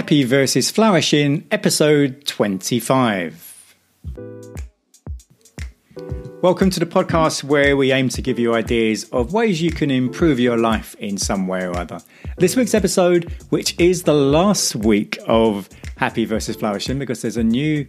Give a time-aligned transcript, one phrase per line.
[0.00, 3.76] Happy versus Flourishing, episode 25.
[6.40, 9.90] Welcome to the podcast where we aim to give you ideas of ways you can
[9.90, 12.00] improve your life in some way or other.
[12.38, 15.68] This week's episode, which is the last week of
[15.98, 17.84] Happy versus Flourishing, because there's a new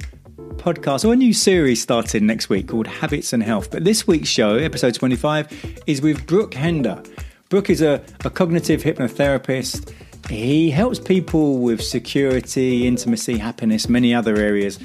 [0.58, 3.72] podcast or a new series starting next week called Habits and Health.
[3.72, 7.02] But this week's show, episode 25, is with Brooke Hender.
[7.48, 9.94] Brooke is a, a cognitive hypnotherapist.
[10.30, 14.80] He helps people with security, intimacy, happiness, many other areas.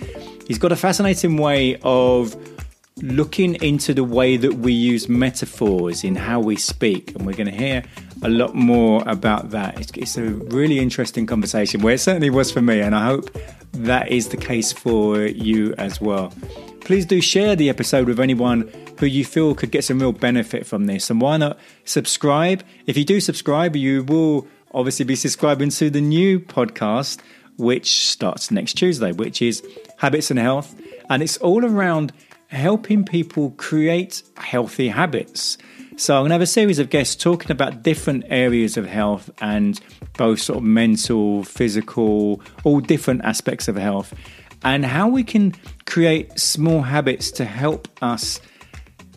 [0.46, 2.36] He's got a fascinating way of
[3.02, 7.50] looking into the way that we use metaphors in how we speak, and we're going
[7.50, 7.84] to hear
[8.22, 9.78] a lot more about that.
[9.78, 13.36] It's, it's, a really interesting conversation, where it certainly was for me, and I hope
[13.72, 16.32] that is the case for you as well.
[16.80, 20.66] Please do share the episode with anyone who you feel could get some real benefit
[20.66, 22.62] from this, and why not subscribe?
[22.86, 27.20] If you do subscribe, you will obviously be subscribing to the new podcast,
[27.56, 29.66] which starts next Tuesday, which is
[29.98, 30.74] Habits and Health,
[31.08, 32.12] and it's all around
[32.48, 35.58] helping people create healthy habits.
[35.96, 39.30] So I'm going to have a series of guests talking about different areas of health
[39.40, 39.80] and
[40.18, 44.14] both sort of mental, physical, all different aspects of health
[44.62, 45.54] and how we can
[45.86, 48.40] create small habits to help us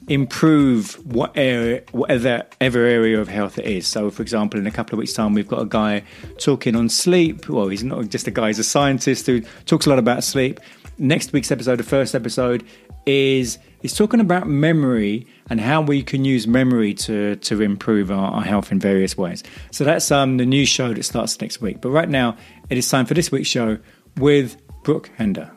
[0.10, 3.88] improve what area, whatever ever area of health it is.
[3.88, 6.04] So, for example, in a couple of weeks' time, we've got a guy
[6.40, 7.48] talking on sleep.
[7.48, 10.60] Well, he's not just a guy; he's a scientist who talks a lot about sleep.
[10.98, 12.66] Next week's episode, the first episode,
[13.06, 18.32] is is talking about memory and how we can use memory to to improve our,
[18.32, 19.44] our health in various ways.
[19.72, 21.82] So that's um, the new show that starts next week.
[21.82, 22.36] But right now,
[22.70, 23.78] it is time for this week's show
[24.18, 25.52] with Brooke Hender.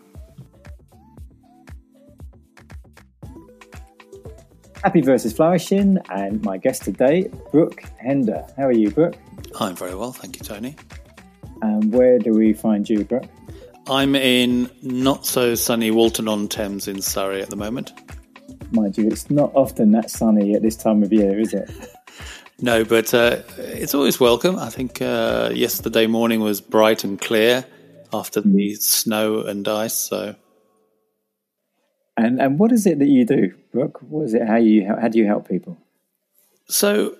[4.82, 8.44] Happy versus Flourishing, and my guest today, Brooke Hender.
[8.56, 9.14] How are you, Brooke?
[9.60, 10.74] I'm very well, thank you, Tony.
[11.62, 13.28] And where do we find you, Brooke?
[13.86, 17.92] I'm in not so sunny Walton on Thames in Surrey at the moment.
[18.72, 21.70] Mind you, it's not often that sunny at this time of year, is it?
[22.60, 24.58] no, but uh, it's always welcome.
[24.58, 27.64] I think uh, yesterday morning was bright and clear
[28.12, 28.76] after the mm.
[28.82, 29.94] snow and ice.
[29.94, 30.34] So,
[32.16, 34.00] and and what is it that you do, Brooke?
[34.08, 34.46] What is it?
[34.46, 35.78] How you how do you help people?
[36.68, 37.16] So,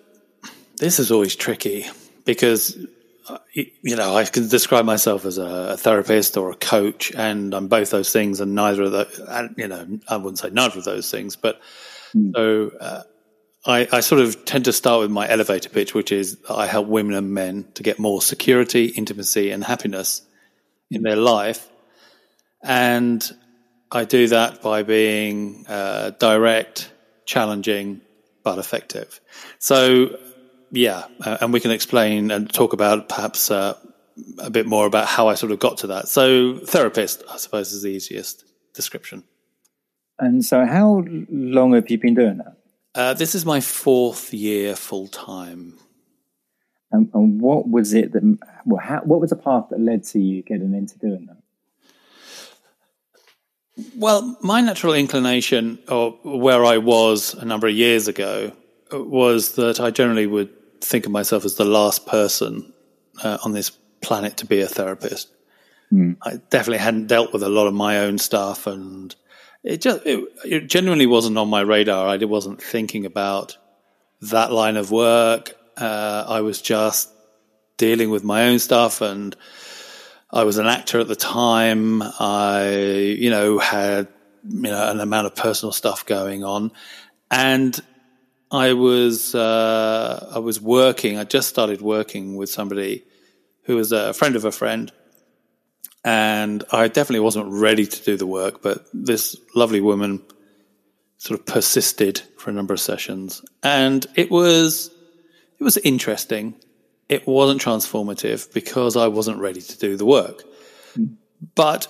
[0.79, 1.87] this is always tricky
[2.25, 2.77] because
[3.53, 7.91] you know, I can describe myself as a, therapist or a coach, and I'm both
[7.91, 9.21] those things, and neither of those.
[9.57, 11.61] You know, I wouldn't say neither of those things, but
[12.15, 12.33] mm.
[12.35, 13.03] so uh,
[13.65, 16.89] I, I, sort of tend to start with my elevator pitch, which is I help
[16.89, 20.23] women and men to get more security, intimacy, and happiness
[20.91, 21.69] in their life,
[22.63, 23.31] and
[23.93, 26.91] I do that by being uh, direct,
[27.27, 28.01] challenging,
[28.43, 29.21] but effective.
[29.59, 30.19] So
[30.73, 33.77] yeah, uh, and we can explain and talk about perhaps uh,
[34.39, 36.09] a bit more about how I sort of got to that.
[36.09, 38.45] So, therapist, I suppose, is the easiest
[38.75, 39.25] description.
[40.19, 42.57] And so, how long have you been doing that?
[42.95, 45.79] Uh, this is my fourth year full time.
[46.91, 48.39] And, and, what was it that?
[48.65, 51.42] Well, how, what was the path that led to you getting into doing that?
[53.97, 58.53] Well, my natural inclination, or where I was a number of years ago,
[58.91, 60.51] was that I generally would
[60.81, 62.73] think of myself as the last person
[63.23, 65.33] uh, on this planet to be a therapist.
[65.93, 66.17] Mm.
[66.23, 69.15] I definitely hadn't dealt with a lot of my own stuff, and
[69.63, 72.09] it just it, it genuinely wasn't on my radar.
[72.09, 73.57] I wasn't thinking about
[74.23, 75.55] that line of work.
[75.77, 77.11] Uh, I was just
[77.77, 79.37] dealing with my own stuff, and
[80.33, 82.03] I was an actor at the time.
[82.03, 82.71] I,
[83.19, 84.09] you know, had
[84.45, 86.73] you know an amount of personal stuff going on,
[87.31, 87.79] and
[88.51, 91.19] I was uh, I was working.
[91.19, 93.05] I just started working with somebody
[93.65, 94.91] who was a friend of a friend,
[96.05, 98.63] and I definitely wasn't ready to do the work.
[98.63, 100.23] But this lovely woman
[101.19, 104.91] sort of persisted for a number of sessions, and it was
[105.61, 106.55] it was interesting.
[107.13, 110.45] It wasn't transformative because I wasn't ready to do the work.
[110.97, 111.17] Mm.
[111.55, 111.87] But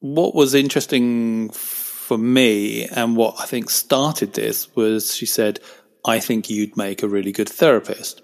[0.00, 5.60] what was interesting for me, and what I think started this was she said,
[6.02, 8.22] I think you'd make a really good therapist,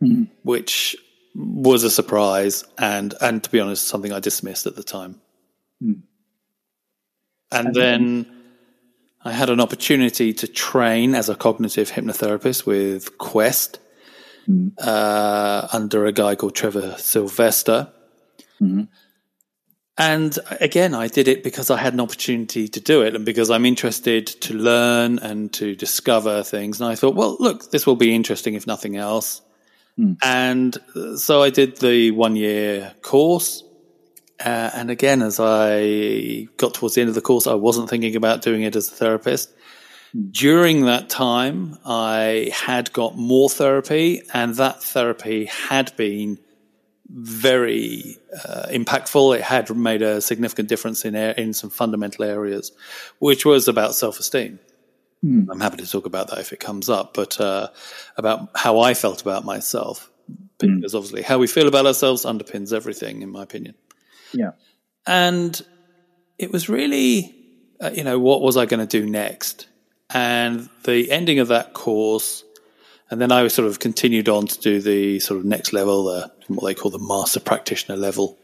[0.00, 0.28] mm.
[0.44, 0.94] which
[1.34, 5.20] was a surprise and, and to be honest, something I dismissed at the time.
[5.82, 6.02] Mm.
[7.50, 8.26] And, and then
[9.24, 13.80] I had an opportunity to train as a cognitive hypnotherapist with Quest
[14.78, 17.90] uh, under a guy called Trevor Silvester.
[18.60, 18.82] Mm-hmm.
[19.96, 23.48] And again, I did it because I had an opportunity to do it and because
[23.48, 26.80] I'm interested to learn and to discover things.
[26.80, 29.40] And I thought, well, look, this will be interesting if nothing else.
[29.96, 30.16] Mm.
[30.22, 33.62] And so I did the one year course.
[34.44, 38.16] Uh, and again, as I got towards the end of the course, I wasn't thinking
[38.16, 39.52] about doing it as a therapist.
[40.30, 46.38] During that time, I had got more therapy, and that therapy had been
[47.08, 49.36] very uh, impactful.
[49.36, 52.70] It had made a significant difference in in some fundamental areas,
[53.18, 54.60] which was about self esteem.
[55.24, 55.48] Mm.
[55.50, 57.68] I'm happy to talk about that if it comes up, but uh,
[58.16, 60.76] about how I felt about myself, hmm.
[60.76, 60.96] because mm.
[60.96, 63.74] obviously how we feel about ourselves underpins everything, in my opinion.
[64.32, 64.52] Yeah,
[65.06, 65.60] and
[66.38, 67.34] it was really,
[67.80, 69.66] uh, you know, what was I going to do next?
[70.14, 72.44] And the ending of that course
[73.10, 76.32] and then I sort of continued on to do the sort of next level, the,
[76.48, 78.38] what they call the master practitioner level.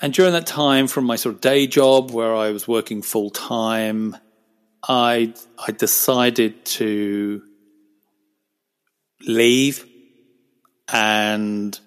[0.00, 3.30] And during that time, from my sort of day job where I was working full
[3.30, 4.16] time,
[4.88, 5.32] I
[5.64, 7.42] I decided to
[9.22, 9.86] leave,
[10.92, 11.78] and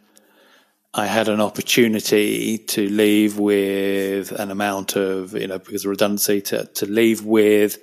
[0.94, 6.42] I had an opportunity to leave with an amount of you know because of redundancy
[6.42, 7.80] to to leave with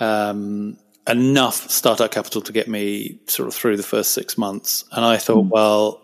[0.00, 0.76] um,
[1.08, 4.84] enough startup capital to get me sort of through the first six months.
[4.92, 5.50] And I thought, mm.
[5.50, 6.00] well,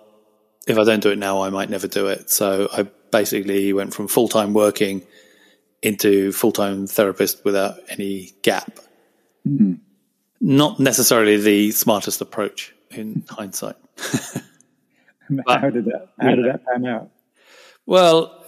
[0.66, 2.31] if I don't do it now, I might never do it.
[2.31, 5.06] So I basically went from full time working
[5.82, 8.78] into full time therapist without any gap.
[9.46, 9.81] Mm.
[10.40, 13.76] Not necessarily the smartest approach in hindsight.
[15.31, 17.10] but, how did that how did that pan out?
[17.87, 18.44] Well,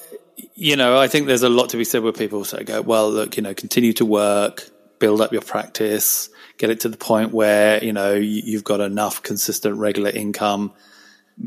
[0.55, 3.11] you know, I think there's a lot to be said where people say, "Go well,
[3.11, 4.69] look, you know, continue to work,
[4.99, 6.29] build up your practice,
[6.59, 10.73] get it to the point where you know you've got enough consistent regular income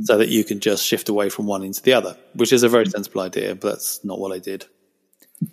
[0.04, 2.70] so that you can just shift away from one into the other, which is a
[2.70, 4.66] very sensible idea, but that's not what I did.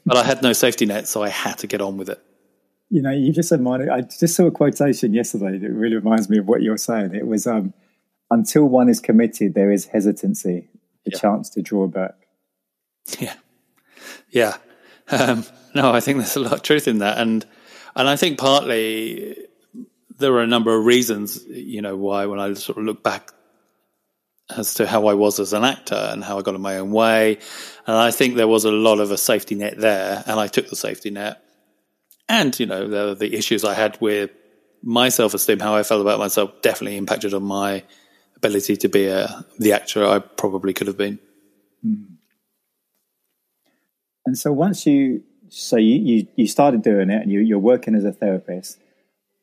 [0.06, 2.23] but I had no safety net, so I had to get on with it.
[2.91, 3.89] You know, you just said mine.
[3.91, 7.15] I just saw a quotation yesterday that really reminds me of what you're saying.
[7.15, 7.75] It was, um,
[8.31, 10.69] "Until one is committed, there is hesitancy,
[11.05, 11.19] the yeah.
[11.19, 12.15] chance to draw back."
[13.19, 13.35] Yeah,
[14.31, 14.56] yeah.
[15.11, 17.47] Um, no, I think there's a lot of truth in that, and
[17.99, 19.37] and I think partly
[20.19, 23.33] there were a number of reasons, you know, why when I sort of look back
[24.56, 26.91] as to how I was as an actor and how I got in my own
[26.91, 27.39] way.
[27.87, 30.69] And I think there was a lot of a safety net there, and I took
[30.69, 31.43] the safety net.
[32.29, 34.31] And, you know, the, the issues I had with
[34.83, 37.85] my self esteem, how I felt about myself, definitely impacted on my
[38.37, 41.19] ability to be a, the actor I probably could have been.
[41.83, 42.15] Hmm.
[44.25, 47.95] And so once you, so you, you, you started doing it and you, you're working
[47.95, 48.79] as a therapist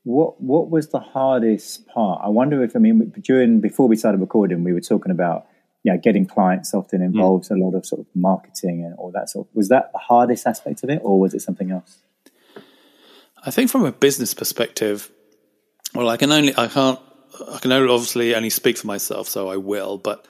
[0.06, 2.22] what what was the hardest part?
[2.24, 5.48] I wonder if I mean during before we started recording, we were talking about
[5.84, 7.06] yeah, getting clients often hmm.
[7.06, 7.60] involves mm.
[7.60, 9.48] a lot of sort of marketing and all that sort.
[9.48, 12.00] Of, was that the hardest aspect of it, or was it something else?
[13.44, 15.12] I think from a business perspective,
[15.94, 17.00] well, I can only I can't
[17.52, 19.98] I can only obviously only speak for myself, so I will.
[19.98, 20.28] But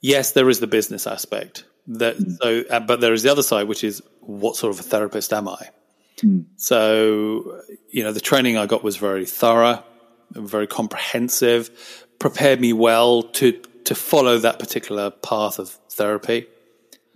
[0.00, 1.64] yes, there is the business aspect.
[1.88, 2.38] That mm.
[2.40, 5.32] so, uh, but there is the other side, which is what sort of a therapist
[5.32, 5.68] am I?
[6.18, 6.46] Mm.
[6.56, 9.82] So, you know, the training I got was very thorough,
[10.32, 13.52] very comprehensive, prepared me well to
[13.84, 16.46] to follow that particular path of therapy.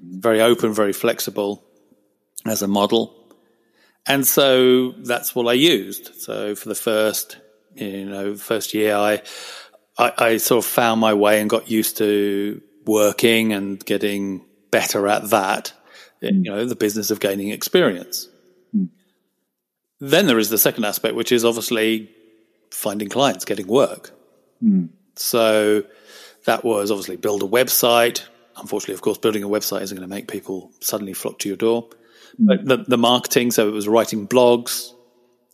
[0.00, 1.62] Very open, very flexible
[2.46, 3.14] as a model.
[4.06, 6.14] And so that's what I used.
[6.20, 7.38] So for the first,
[7.74, 9.22] you know, first year, I,
[9.96, 15.08] I, I sort of found my way and got used to working and getting better
[15.08, 15.72] at that.
[16.32, 16.44] Mm.
[16.44, 18.28] You know, the business of gaining experience.
[20.00, 22.10] Then there is the second aspect, which is obviously
[22.70, 24.10] finding clients, getting work.
[24.62, 24.90] Mm.
[25.16, 25.84] So
[26.44, 28.22] that was obviously build a website.
[28.56, 31.56] Unfortunately, of course, building a website isn't going to make people suddenly flock to your
[31.56, 31.88] door.
[32.40, 32.46] Mm.
[32.46, 34.92] But the, the marketing, so it was writing blogs,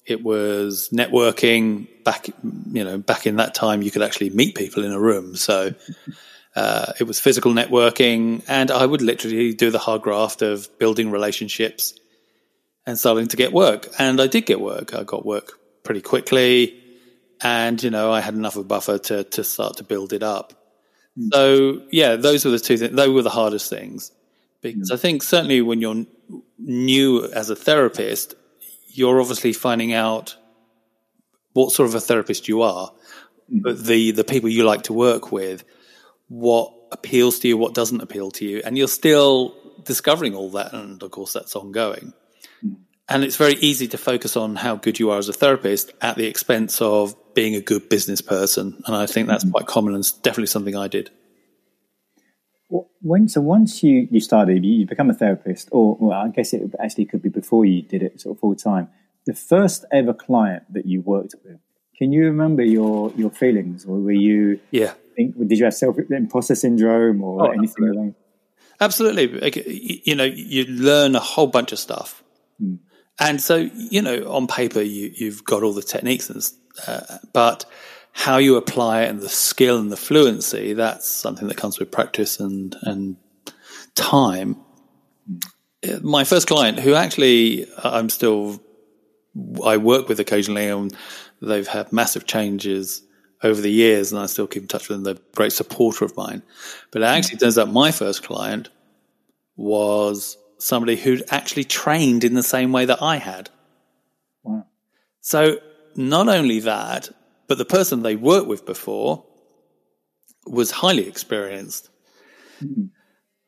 [0.07, 1.87] it was networking.
[2.03, 2.29] Back,
[2.73, 5.37] you know, back in that time, you could actually meet people in a room.
[5.37, 5.75] So
[6.57, 11.11] uh, it was physical networking, and I would literally do the hard graft of building
[11.11, 11.95] relationships
[12.87, 13.89] and starting to get work.
[13.99, 14.95] And I did get work.
[14.95, 16.77] I got work pretty quickly.
[17.43, 20.23] And, you know, I had enough of a buffer to, to start to build it
[20.23, 20.53] up.
[21.19, 21.29] Mm.
[21.33, 22.95] So, yeah, those were the two things.
[22.95, 24.13] Those were the hardest things.
[24.61, 24.95] Because mm.
[24.95, 26.05] I think certainly when you're
[26.59, 28.35] new as a therapist,
[28.89, 30.37] you're obviously finding out
[31.53, 32.93] what sort of a therapist you are,
[33.53, 33.63] mm.
[33.63, 35.65] but the, the people you like to work with,
[36.31, 38.63] what appeals to you, what doesn't appeal to you.
[38.65, 40.73] And you're still discovering all that.
[40.73, 42.15] And of course, that's ongoing.
[43.09, 46.17] And it's very easy to focus on how good you are as a therapist at
[46.17, 48.81] the expense of being a good business person.
[48.87, 49.51] And I think that's mm-hmm.
[49.51, 51.11] quite common and definitely something I did.
[53.03, 56.63] When so once you, you started, you become a therapist, or well, I guess it
[56.79, 58.89] actually could be before you did it sort of full time.
[59.27, 61.59] The first ever client that you worked with,
[61.99, 64.61] Can you remember your your feelings, or were you?
[64.71, 64.95] Yeah.
[65.17, 68.15] Think, did you have self imposter syndrome or Oh, anything like?
[68.81, 69.29] Absolutely.
[69.29, 72.23] Like, y- You know, you learn a whole bunch of stuff.
[73.19, 76.43] And so, you know, on paper, you, you've got all the techniques, and,
[76.87, 77.67] uh, but
[78.13, 81.91] how you apply it and the skill and the fluency, that's something that comes with
[81.91, 83.17] practice and, and
[83.95, 84.57] time.
[85.87, 88.61] Uh, My first client, who actually I'm still,
[89.65, 90.95] I work with occasionally, and
[91.43, 93.03] they've had massive changes
[93.43, 95.05] over the years, and I still keep in touch with them.
[95.05, 96.43] They're a great supporter of mine.
[96.91, 98.69] But it actually turns out my first client
[99.57, 103.51] was somebody who'd actually trained in the same way that I had.
[104.43, 104.67] Wow.
[105.21, 105.59] So
[105.97, 107.11] not only that,
[107.47, 109.25] but the person they worked with before
[110.47, 111.91] was highly experienced.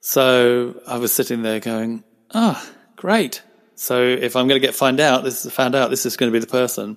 [0.00, 2.02] So I was sitting there going,
[2.34, 3.42] "Ah, great!
[3.74, 6.32] So if I'm going to get find out, this is found out, this is going
[6.32, 6.96] to be the person."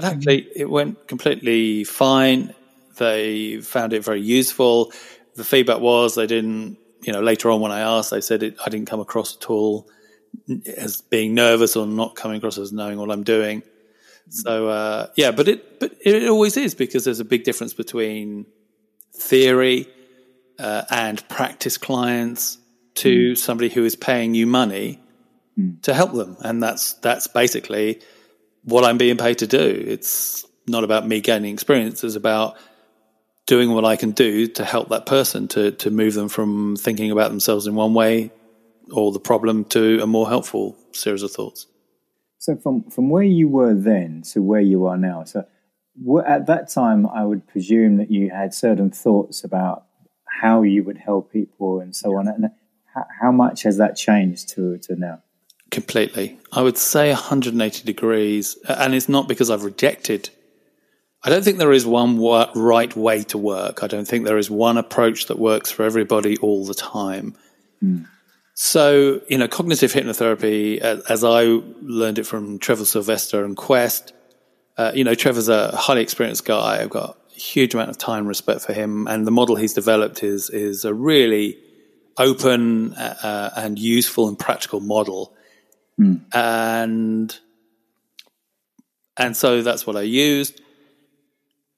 [0.00, 2.54] But actually, it went completely fine.
[2.96, 4.94] They found it very useful.
[5.34, 8.56] The feedback was they didn't, you know, later on when I asked, they said it,
[8.64, 9.90] I didn't come across at all
[10.74, 13.62] as being nervous or not coming across as knowing what I'm doing.
[14.30, 18.46] So uh, yeah, but it but it always is because there's a big difference between
[19.14, 19.86] theory
[20.58, 22.56] uh, and practice clients
[22.94, 24.98] to somebody who is paying you money
[25.82, 28.00] to help them, and that's that's basically
[28.64, 29.84] what I'm being paid to do.
[29.86, 32.56] It's not about me gaining experience; it's about
[33.46, 37.10] doing what I can do to help that person to to move them from thinking
[37.10, 38.30] about themselves in one way
[38.92, 41.66] or the problem to a more helpful series of thoughts.
[42.38, 45.44] So from from where you were then to where you are now, so
[46.26, 49.86] at that time, I would presume that you had certain thoughts about
[50.24, 52.28] how you would help people and so on.
[52.28, 52.48] And uh,
[52.94, 55.22] how, how much has that changed to to now?
[55.70, 56.38] Completely.
[56.52, 58.56] I would say 180 degrees.
[58.68, 60.30] And it's not because I've rejected.
[61.22, 63.82] I don't think there is one right way to work.
[63.82, 67.36] I don't think there is one approach that works for everybody all the time.
[68.54, 71.44] So, you know, cognitive hypnotherapy, as, as I
[71.82, 74.12] learned it from Trevor Silvester and Quest,
[74.76, 76.82] uh, you know, Trevor's a highly experienced guy.
[76.82, 79.06] I've got a huge amount of time and respect for him.
[79.06, 81.58] And the model he's developed is, is a really
[82.18, 85.34] open uh, and useful and practical model
[86.32, 87.38] and
[89.16, 90.60] and so that's what I used.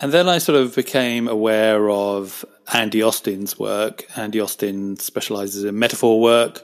[0.00, 4.04] And then I sort of became aware of Andy Austin's work.
[4.16, 6.60] Andy Austin specializes in metaphor work,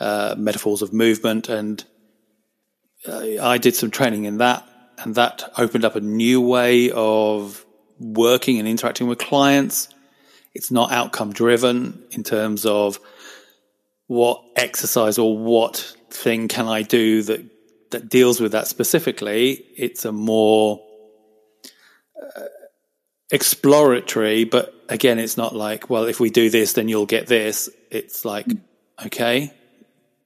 [0.00, 1.84] uh, metaphors of movement, and
[3.06, 7.64] uh, I did some training in that, and that opened up a new way of
[7.98, 9.88] working and interacting with clients.
[10.54, 12.98] It's not outcome driven in terms of
[14.06, 17.44] what exercise or what thing can I do that
[17.90, 19.52] that deals with that specifically.
[19.76, 20.84] It's a more
[22.20, 22.40] uh,
[23.30, 27.70] exploratory, but again, it's not like, well, if we do this, then you'll get this.
[27.90, 28.46] It's like,
[29.06, 29.52] okay,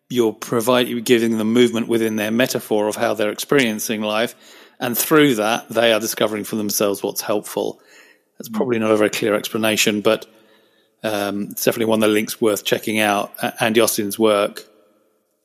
[0.09, 4.35] you're providing, you're giving them movement within their metaphor of how they're experiencing life,
[4.81, 7.81] and through that, they are discovering for themselves what's helpful.
[8.39, 10.27] That's probably not a very clear explanation, but
[11.03, 13.33] um, it's definitely one of the links worth checking out.
[13.61, 14.68] Andy Austin's work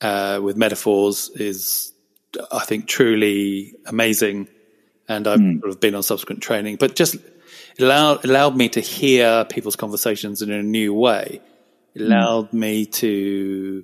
[0.04, 1.94] uh, with metaphors is,
[2.52, 4.50] I think, truly amazing.
[5.08, 5.60] And I've hmm.
[5.60, 7.16] sort of been on subsequent training, but just
[7.80, 11.42] allowed, allowed me to hear people's conversations in a new way.
[11.96, 13.84] It allowed me to,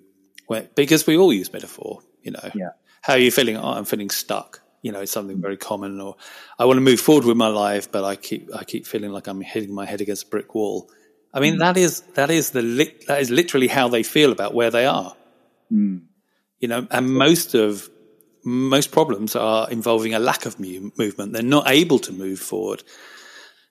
[0.76, 2.52] because we all use metaphor, you know.
[2.54, 2.72] Yeah.
[3.02, 3.56] How are you feeling?
[3.56, 4.62] Oh, I'm feeling stuck.
[4.82, 5.42] You know, it's something hmm.
[5.42, 6.02] very common.
[6.02, 6.16] Or
[6.58, 9.28] I want to move forward with my life, but I keep I keep feeling like
[9.28, 10.90] I'm hitting my head against a brick wall.
[11.34, 12.62] I mean, that is that is the
[13.08, 15.16] that is literally how they feel about where they are.
[16.60, 17.90] You know, and most of
[18.44, 21.34] most problems are involving a lack of mu- movement.
[21.34, 22.84] They're not able to move forward,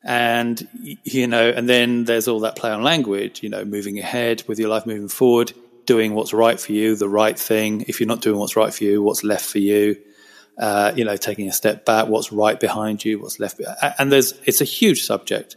[0.02, 0.66] and
[1.04, 3.42] you know, and then there's all that play on language.
[3.42, 5.52] You know, moving ahead with your life, moving forward,
[5.86, 7.84] doing what's right for you, the right thing.
[7.88, 9.96] If you're not doing what's right for you, what's left for you?
[10.58, 13.60] Uh, you know, taking a step back, what's right behind you, what's left,
[13.98, 15.56] and there's it's a huge subject,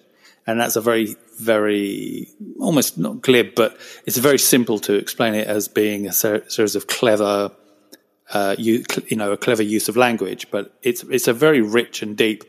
[0.52, 2.28] and that's a very very
[2.60, 6.76] almost not glib, but it's very simple to explain it as being a ser- series
[6.76, 7.52] of clever,
[8.32, 10.52] uh, you, you know, a clever use of language.
[10.52, 12.44] But it's it's a very rich and deep,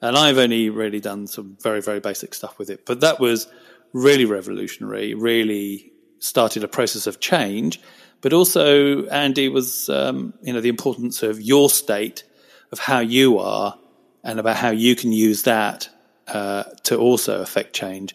[0.00, 2.84] and I've only really done some very very basic stuff with it.
[2.86, 3.48] But that was
[3.92, 5.14] really revolutionary.
[5.14, 7.80] Really started a process of change.
[8.20, 12.24] But also, Andy was, um, you know, the importance of your state,
[12.72, 13.78] of how you are,
[14.24, 15.88] and about how you can use that
[16.28, 18.14] uh, to also affect change.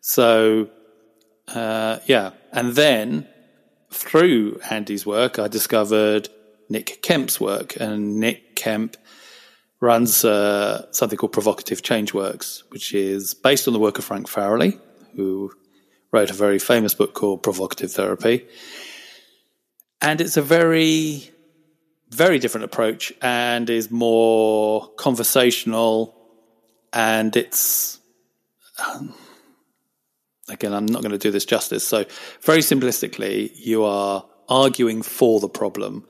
[0.00, 0.70] So,
[1.48, 2.30] uh, yeah.
[2.52, 3.26] And then
[3.90, 6.28] through Andy's work, I discovered
[6.68, 7.76] Nick Kemp's work.
[7.76, 8.96] And Nick Kemp
[9.80, 14.28] runs uh, something called Provocative Change Works, which is based on the work of Frank
[14.28, 14.78] Farrelly,
[15.14, 15.52] who
[16.12, 18.46] wrote a very famous book called Provocative Therapy.
[20.00, 21.30] And it's a very,
[22.10, 26.14] very different approach and is more conversational.
[26.92, 27.98] And it's,
[28.78, 29.14] um,
[30.48, 31.84] again, I'm not going to do this justice.
[31.84, 32.04] So,
[32.42, 36.06] very simplistically, you are arguing for the problem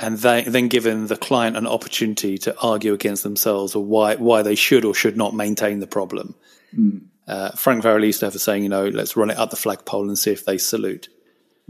[0.00, 4.42] and they, then given the client an opportunity to argue against themselves or why why
[4.42, 6.34] they should or should not maintain the problem.
[6.76, 7.02] Mm.
[7.28, 9.56] Uh, Frank Farrelly used to have a saying, you know, let's run it up the
[9.56, 11.08] flagpole and see if they salute.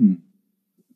[0.01, 0.19] Mm.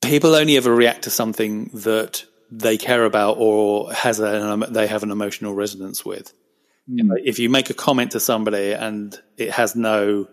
[0.01, 5.11] People only ever react to something that they care about or has they have an
[5.11, 6.33] emotional resonance with.
[6.91, 6.99] Mm.
[6.99, 10.29] You know, if you make a comment to somebody and it has no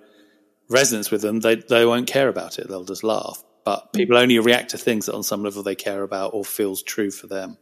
[0.69, 2.67] resonance with them, they they won't care about it.
[2.67, 6.03] They'll just laugh but people only react to things that on some level they care
[6.03, 7.57] about or feels true for them.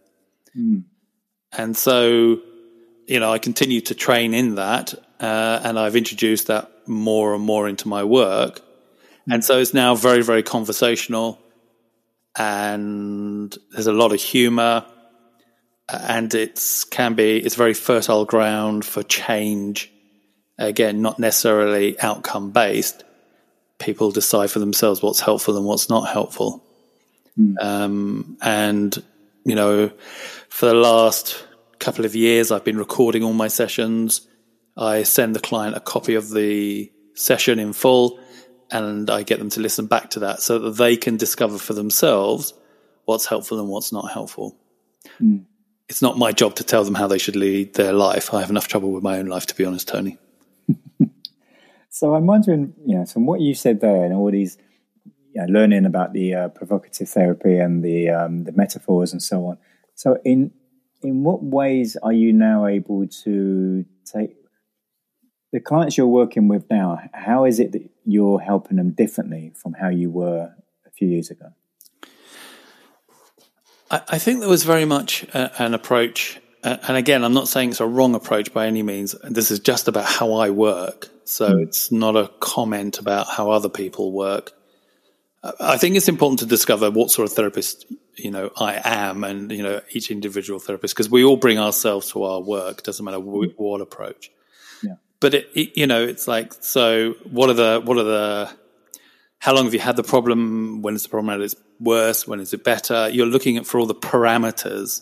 [0.58, 0.84] Mm.
[1.52, 2.40] And so,
[3.08, 7.44] you know, I continue to train in that, uh, and I've introduced that more and
[7.44, 8.60] more into my work.
[9.28, 9.36] Mm.
[9.36, 11.40] And so it's now very, very conversational,
[12.38, 14.86] and there's a lot of humor,
[15.92, 19.92] and it's can be it's very fertile ground for change.
[20.58, 23.04] Again, not necessarily outcome based,
[23.80, 26.64] people decide for themselves what's helpful and what's not helpful.
[27.38, 27.56] Mm.
[27.62, 29.02] Um, and,
[29.46, 29.92] you know,
[30.50, 31.46] for the last
[31.80, 34.28] couple of years, I've been recording all my sessions.
[34.78, 38.20] I send the client a copy of the session in full
[38.72, 41.74] and I get them to listen back to that so that they can discover for
[41.74, 42.54] themselves
[43.06, 44.58] what's helpful and what's not helpful.
[45.22, 45.46] Mm.
[45.90, 48.34] It's not my job to tell them how they should lead their life.
[48.34, 50.18] I have enough trouble with my own life, to be honest, Tony.
[51.92, 54.58] So I'm wondering, you know, from what you said there and all these,
[55.34, 59.48] you know, learning about the uh, provocative therapy and the um, the metaphors and so
[59.48, 59.58] on.
[59.96, 60.52] So in
[61.02, 64.36] in what ways are you now able to take
[65.52, 67.00] the clients you're working with now?
[67.14, 70.54] How is it that you're helping them differently from how you were
[70.86, 71.48] a few years ago?
[73.90, 77.70] I, I think there was very much uh, an approach and again, I'm not saying
[77.70, 79.16] it's a wrong approach by any means.
[79.24, 81.08] This is just about how I work.
[81.24, 81.64] So mm.
[81.64, 84.52] it's not a comment about how other people work.
[85.60, 87.86] I think it's important to discover what sort of therapist,
[88.18, 92.12] you know, I am and, you know, each individual therapist, because we all bring ourselves
[92.12, 92.84] to our work.
[92.84, 94.30] Doesn't matter what, what approach.
[94.84, 94.96] Yeah.
[95.22, 98.50] But it, it, you know, it's like, so what are the, what are the,
[99.40, 100.82] how long have you had the problem?
[100.82, 102.28] When is the problem at its worse?
[102.28, 103.10] When is it better?
[103.10, 105.02] You're looking at for all the parameters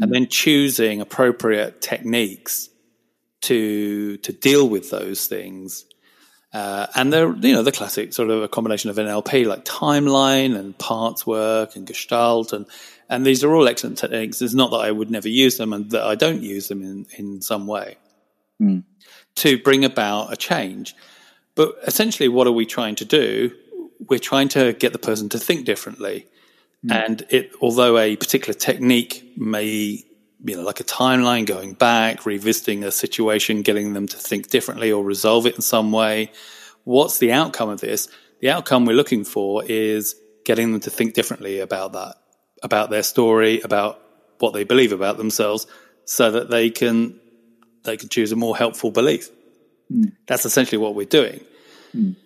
[0.00, 2.70] and then choosing appropriate techniques
[3.42, 5.84] to to deal with those things.
[6.52, 10.56] Uh, and they're you know the classic sort of a combination of NLP like timeline
[10.56, 12.66] and parts work and Gestalt and
[13.10, 14.40] and these are all excellent techniques.
[14.40, 17.06] It's not that I would never use them and that I don't use them in
[17.18, 17.98] in some way
[18.60, 18.82] mm.
[19.36, 20.94] to bring about a change.
[21.54, 23.52] But essentially, what are we trying to do?
[24.08, 26.26] We're trying to get the person to think differently.
[26.84, 27.04] Mm.
[27.04, 30.04] And it, although a particular technique may,
[30.44, 34.92] you know, like a timeline going back, revisiting a situation, getting them to think differently
[34.92, 36.30] or resolve it in some way,
[36.84, 38.08] what's the outcome of this?
[38.40, 42.16] The outcome we're looking for is getting them to think differently about that,
[42.62, 44.00] about their story, about
[44.38, 45.66] what they believe about themselves,
[46.04, 47.18] so that they can
[47.84, 49.30] they can choose a more helpful belief.
[49.92, 50.12] Mm.
[50.26, 51.40] That's essentially what we're doing.
[51.94, 52.16] Mm.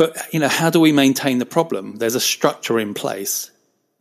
[0.00, 1.96] But you know, how do we maintain the problem?
[1.96, 3.50] There's a structure in place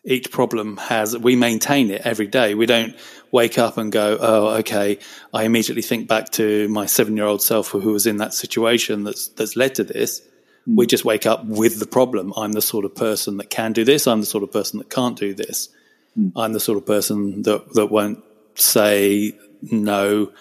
[0.05, 2.55] each problem has, we maintain it every day.
[2.55, 2.95] We don't
[3.31, 4.99] wake up and go, oh, okay,
[5.33, 9.03] I immediately think back to my seven year old self who was in that situation
[9.03, 10.21] that's, that's led to this.
[10.67, 10.77] Mm.
[10.77, 12.33] We just wake up with the problem.
[12.37, 14.07] I'm the sort of person that can do this.
[14.07, 15.69] I'm the sort of person that can't do this.
[16.17, 16.31] Mm.
[16.35, 18.23] I'm the sort of person that, that won't
[18.55, 20.31] say no.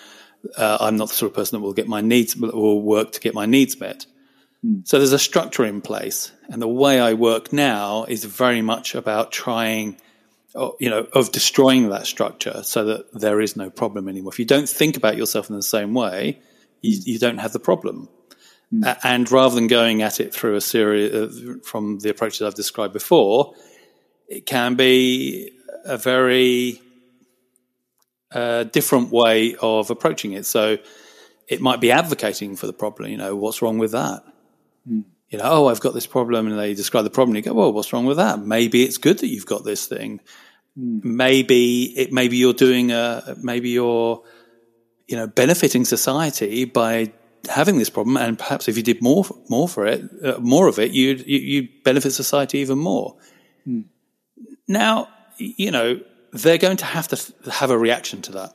[0.57, 3.21] Uh, I'm not the sort of person that will get my needs, will work to
[3.21, 4.07] get my needs met.
[4.85, 6.33] So there's a structure in place.
[6.49, 9.97] And the way I work now is very much about trying,
[10.55, 14.33] uh, you know, of destroying that structure so that there is no problem anymore.
[14.33, 16.41] If you don't think about yourself in the same way,
[16.81, 18.09] you, you don't have the problem.
[18.75, 18.99] Mm.
[19.05, 22.93] And rather than going at it through a series of, from the approaches I've described
[22.93, 23.55] before,
[24.27, 25.53] it can be
[25.85, 26.83] a very
[28.33, 30.47] uh, different way of approaching it.
[30.47, 30.79] So
[31.49, 33.11] it might be advocating for the problem.
[33.11, 34.25] You know, what's wrong with that?
[34.87, 35.05] Mm.
[35.31, 37.37] You know, oh, I've got this problem, and they describe the problem.
[37.37, 38.41] And you go, well, what's wrong with that?
[38.41, 40.21] Maybe it's good that you've got this thing.
[40.79, 41.05] Mm.
[41.05, 42.13] Maybe it.
[42.13, 43.37] Maybe you're doing a.
[43.43, 44.23] Maybe you're,
[45.07, 47.13] you know, benefiting society by
[47.49, 50.79] having this problem, and perhaps if you did more more for it, uh, more of
[50.79, 53.17] it, you'd you, you benefit society even more.
[53.67, 53.85] Mm.
[54.67, 56.01] Now, you know,
[56.33, 58.53] they're going to have to f- have a reaction to that.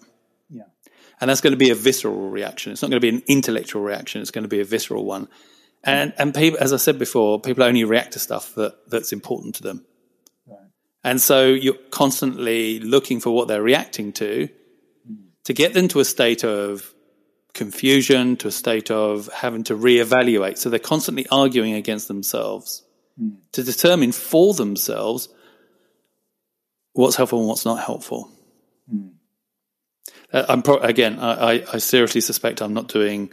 [1.21, 2.73] And that's going to be a visceral reaction.
[2.73, 4.21] It's not going to be an intellectual reaction.
[4.21, 5.29] It's going to be a visceral one.
[5.83, 9.55] And, and people, as I said before, people only react to stuff that, that's important
[9.55, 9.85] to them.
[10.47, 10.59] Right.
[11.03, 14.49] And so you're constantly looking for what they're reacting to
[15.45, 16.93] to get them to a state of
[17.53, 20.57] confusion, to a state of having to reevaluate.
[20.57, 22.83] So they're constantly arguing against themselves
[23.21, 23.35] mm.
[23.51, 25.29] to determine for themselves
[26.93, 28.31] what's helpful and what's not helpful.
[28.91, 29.11] Mm.
[30.31, 33.31] Uh, I'm pro- again, I, I, seriously suspect I'm not doing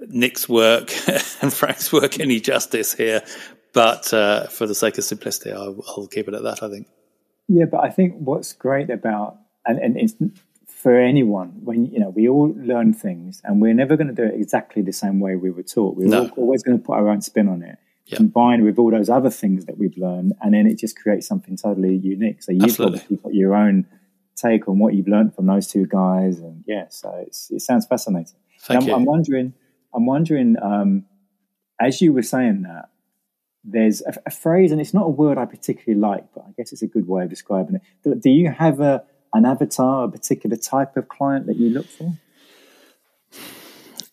[0.00, 0.92] Nick's work
[1.42, 3.22] and Frank's work any justice here,
[3.72, 6.62] but uh, for the sake of simplicity, I'll, I'll, keep it at that.
[6.62, 6.88] I think.
[7.48, 10.14] Yeah, but I think what's great about and, and it's
[10.86, 14.22] for anyone when you know we all learn things, and we're never going to do
[14.22, 15.96] it exactly the same way we were taught.
[15.96, 16.30] We're no.
[16.36, 17.78] always going to put our own spin on it.
[18.14, 21.56] Combined with all those other things that we've learned, and then it just creates something
[21.56, 22.40] totally unique.
[22.40, 23.00] So you've Absolutely.
[23.00, 23.84] obviously got your own
[24.36, 28.36] take on what you've learned from those two guys, and yeah, so it sounds fascinating.
[28.60, 28.94] Thank I'm, you.
[28.94, 29.54] I'm wondering,
[29.96, 31.06] I'm wondering, um,
[31.80, 32.90] as you were saying that,
[33.64, 36.72] there's a, a, phrase, and it's not a word I particularly like, but I guess
[36.72, 38.20] it's a good way of describing it.
[38.22, 39.02] Do, you have a
[39.34, 42.12] an avatar, a particular type of client that you look for?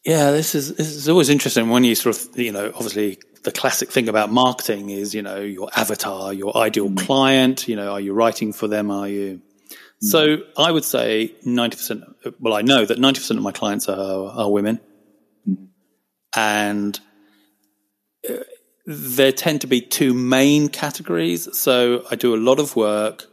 [0.04, 3.52] Yeah, this is this is always interesting when you sort of you know obviously the
[3.52, 6.98] classic thing about marketing is, you know, your avatar, your ideal mm.
[6.98, 8.90] client, you know, are you writing for them?
[8.90, 9.42] Are you?
[10.02, 10.08] Mm.
[10.08, 14.52] So I would say 90%, well, I know that 90% of my clients are, are
[14.52, 14.80] women.
[16.36, 17.00] And
[18.30, 18.36] uh,
[18.86, 21.56] there tend to be two main categories.
[21.58, 23.26] So I do a lot of work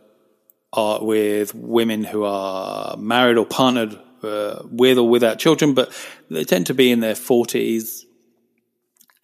[0.73, 5.93] uh, with women who are married or partnered uh, with or without children, but
[6.31, 8.05] they tend to be in their 40s,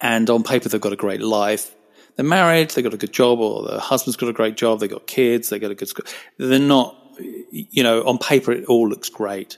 [0.01, 1.73] and on paper they've got a great life.
[2.15, 4.89] They're married, they've got a good job, or the husband's got a great job, they've
[4.89, 6.05] got kids, they've got a good school.
[6.37, 9.57] They're not, you know, on paper it all looks great.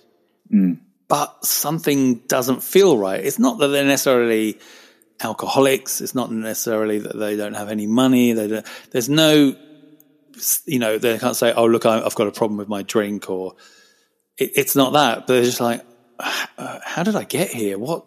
[0.54, 0.80] Mm.
[1.10, 3.20] But something doesn't feel right.
[3.20, 4.60] It's not that they're necessarily
[5.22, 6.02] alcoholics.
[6.02, 8.34] It's not necessarily that they don't have any money.
[8.34, 9.56] there's no,
[10.66, 13.56] you know, they can't say, oh, look, I've got a problem with my drink or
[14.38, 15.28] it, it's not that.
[15.28, 15.84] But they're just like,
[16.20, 17.78] uh, how did I get here?
[17.78, 18.06] What,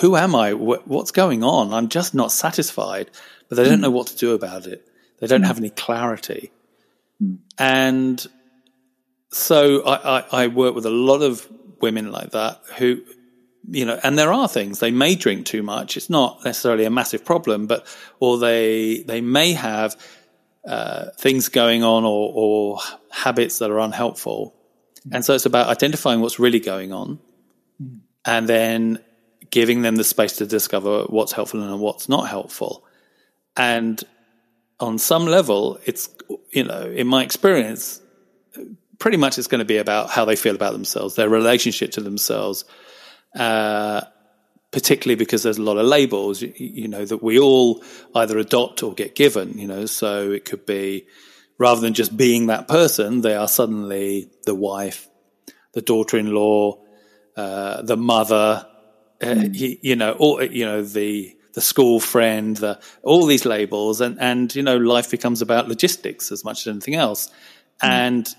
[0.00, 0.54] who am I?
[0.54, 1.72] What's going on?
[1.72, 3.10] I'm just not satisfied,
[3.48, 4.88] but they don't know what to do about it.
[5.20, 6.50] They don't have any clarity.
[7.20, 7.34] Hmm.
[7.58, 8.26] And
[9.30, 11.46] so I, I, I, work with a lot of
[11.80, 13.02] women like that who,
[13.70, 15.96] you know, and there are things they may drink too much.
[15.96, 17.86] It's not necessarily a massive problem, but,
[18.20, 19.96] or they, they may have,
[20.66, 22.78] uh, things going on or, or
[23.10, 24.54] habits that are unhelpful.
[25.10, 27.18] And so it's about identifying what's really going on
[28.24, 29.02] and then
[29.50, 32.84] giving them the space to discover what's helpful and what's not helpful.
[33.56, 34.02] And
[34.78, 36.08] on some level, it's,
[36.50, 38.02] you know, in my experience,
[38.98, 42.00] pretty much it's going to be about how they feel about themselves, their relationship to
[42.00, 42.64] themselves,
[43.36, 44.00] uh,
[44.70, 47.82] particularly because there's a lot of labels, you, you, know, that we all
[48.14, 51.06] either adopt or get given, you know, so it could be
[51.58, 55.08] rather than just being that person, they are suddenly the wife,
[55.74, 56.80] the daughter in law,
[57.36, 58.66] uh, the mother,
[59.20, 59.78] mm.
[59.82, 64.54] you know, or you know the the school friend, the, all these labels, and and
[64.54, 67.28] you know, life becomes about logistics as much as anything else,
[67.82, 67.88] mm.
[67.88, 68.34] and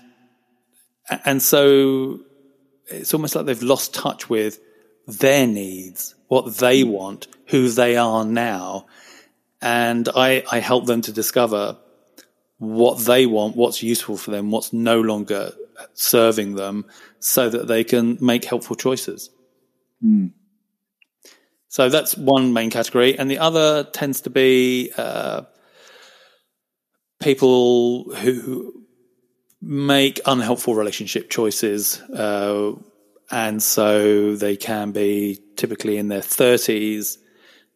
[1.24, 2.20] and so
[2.86, 4.60] it's almost like they've lost touch with
[5.06, 6.90] their needs, what they hmm.
[6.90, 8.86] want, who they are now,
[9.60, 11.76] and I I help them to discover
[12.58, 15.52] what they want, what's useful for them, what's no longer
[15.94, 16.84] serving them,
[17.18, 19.30] so that they can make helpful choices.
[20.04, 20.32] Mm.
[21.68, 25.42] So that's one main category, and the other tends to be uh,
[27.20, 28.79] people who
[29.60, 32.72] make unhelpful relationship choices, uh,
[33.30, 37.18] and so they can be typically in their thirties.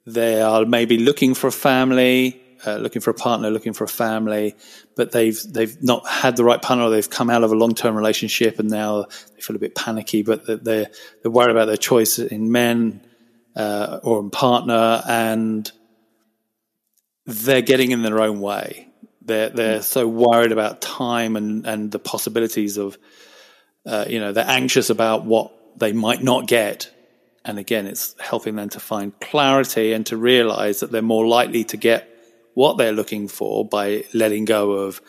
[0.07, 3.89] They are maybe looking for a family, uh, looking for a partner, looking for a
[3.89, 4.55] family,
[4.97, 6.85] but they've they've not had the right partner.
[6.87, 9.03] Or they've come out of a long term relationship, and now
[9.35, 10.23] they feel a bit panicky.
[10.23, 10.91] But they're
[11.23, 13.03] they're worried about their choice in men
[13.57, 15.71] uh, or in partner, and
[17.27, 18.89] they're getting in their own way.
[19.25, 22.99] They're they're so worried about time and and the possibilities of,
[23.87, 26.91] uh, you know, they're anxious about what they might not get.
[27.45, 31.65] And again, it's helping them to find clarity and to realize that they're more likely
[31.65, 32.09] to get
[32.55, 35.03] what they're looking for by letting go of,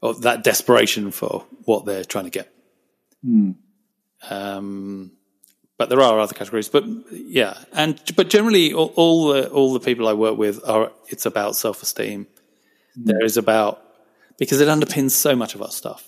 [0.00, 2.54] of that desperation for what they're trying to get.
[3.24, 3.56] Mm.
[4.30, 5.12] Um,
[5.76, 6.68] but there are other categories.
[6.68, 10.92] But yeah, and but generally, all, all the all the people I work with are
[11.08, 12.26] it's about self esteem.
[12.98, 13.06] Mm.
[13.06, 13.82] There is about
[14.38, 16.04] because it underpins so much of our stuff.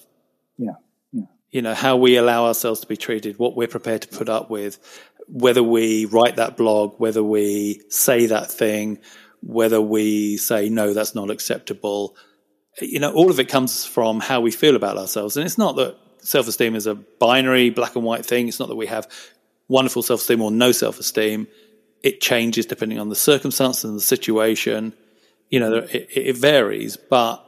[0.59, 0.73] Yeah,
[1.13, 1.25] yeah.
[1.51, 4.51] You know, how we allow ourselves to be treated, what we're prepared to put up
[4.51, 4.79] with,
[5.29, 8.99] whether we write that blog, whether we say that thing,
[9.43, 12.17] whether we say, no, that's not acceptable.
[12.81, 15.37] You know, all of it comes from how we feel about ourselves.
[15.37, 18.49] And it's not that self esteem is a binary black and white thing.
[18.49, 19.09] It's not that we have
[19.69, 21.49] wonderful self esteem or no self esteem.
[22.03, 24.93] It changes depending on the circumstance and the situation.
[25.51, 27.43] You know, it, it varies, but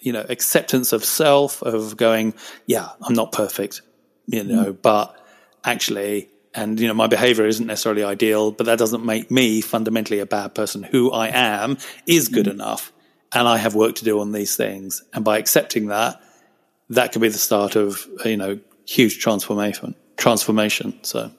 [0.00, 2.34] you know, acceptance of self, of going,
[2.66, 3.82] yeah, I'm not perfect,
[4.26, 4.82] you know, mm.
[4.82, 5.16] but
[5.64, 10.20] actually, and you know, my behavior isn't necessarily ideal, but that doesn't make me fundamentally
[10.20, 10.82] a bad person.
[10.84, 12.52] Who I am is good mm.
[12.52, 12.92] enough,
[13.32, 15.02] and I have work to do on these things.
[15.12, 16.20] And by accepting that,
[16.90, 19.94] that could be the start of you know huge transformation.
[20.16, 20.98] Transformation.
[21.02, 21.30] So,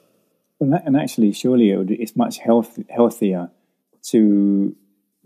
[0.60, 3.50] and actually, surely it would, it's much health, healthier
[4.10, 4.76] to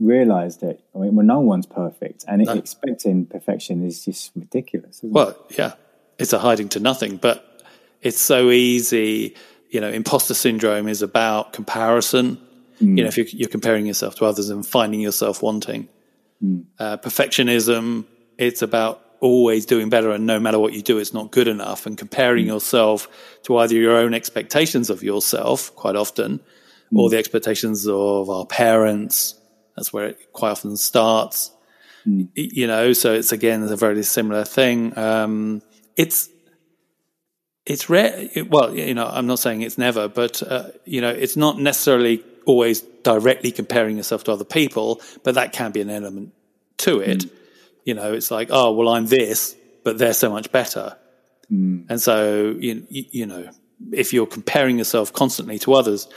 [0.02, 2.52] realize that I mean, well, no one's perfect, and no.
[2.52, 5.00] expecting perfection is just ridiculous.
[5.02, 5.58] well, it?
[5.58, 5.72] yeah,
[6.18, 7.62] it's a hiding to nothing, but
[8.00, 9.34] it's so easy.
[9.70, 12.36] You know, imposter syndrome is about comparison.
[12.80, 12.98] Mm.
[12.98, 15.88] You know, if you're, you're, comparing yourself to others and finding yourself wanting.
[16.42, 16.64] Mm.
[16.78, 18.04] Uh, perfectionism,
[18.38, 21.86] it's about always doing better and no matter what you do it's not good enough
[21.86, 22.48] and comparing mm.
[22.48, 23.08] yourself
[23.44, 26.40] to either your own expectations of yourself quite often
[26.92, 26.98] mm.
[26.98, 29.40] or the expectations of our parents
[29.76, 31.50] that's where it quite often starts
[32.06, 32.28] mm.
[32.34, 35.62] you know so it's again a very similar thing um,
[35.96, 36.28] it's
[37.64, 41.36] it's rare well you know i'm not saying it's never but uh, you know it's
[41.36, 46.32] not necessarily always directly comparing yourself to other people but that can be an element
[46.76, 47.30] to it mm.
[47.84, 50.96] You know, it's like, oh, well, I'm this, but they're so much better.
[51.50, 51.86] Mm.
[51.88, 53.50] And so, you, you know,
[53.92, 56.08] if you're comparing yourself constantly to others,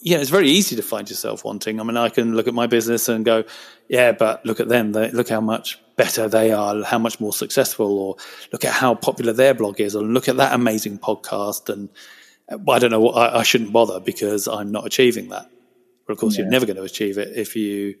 [0.00, 1.80] yeah, it's very easy to find yourself wanting.
[1.80, 3.44] I mean, I can look at my business and go,
[3.88, 4.92] yeah, but look at them.
[4.92, 8.16] They, look how much better they are, how much more successful, or
[8.52, 11.68] look at how popular their blog is, or look at that amazing podcast.
[11.68, 11.90] And
[12.68, 15.50] I don't know, I, I shouldn't bother because I'm not achieving that.
[16.06, 16.42] But of course, yeah.
[16.42, 17.96] you're never going to achieve it if you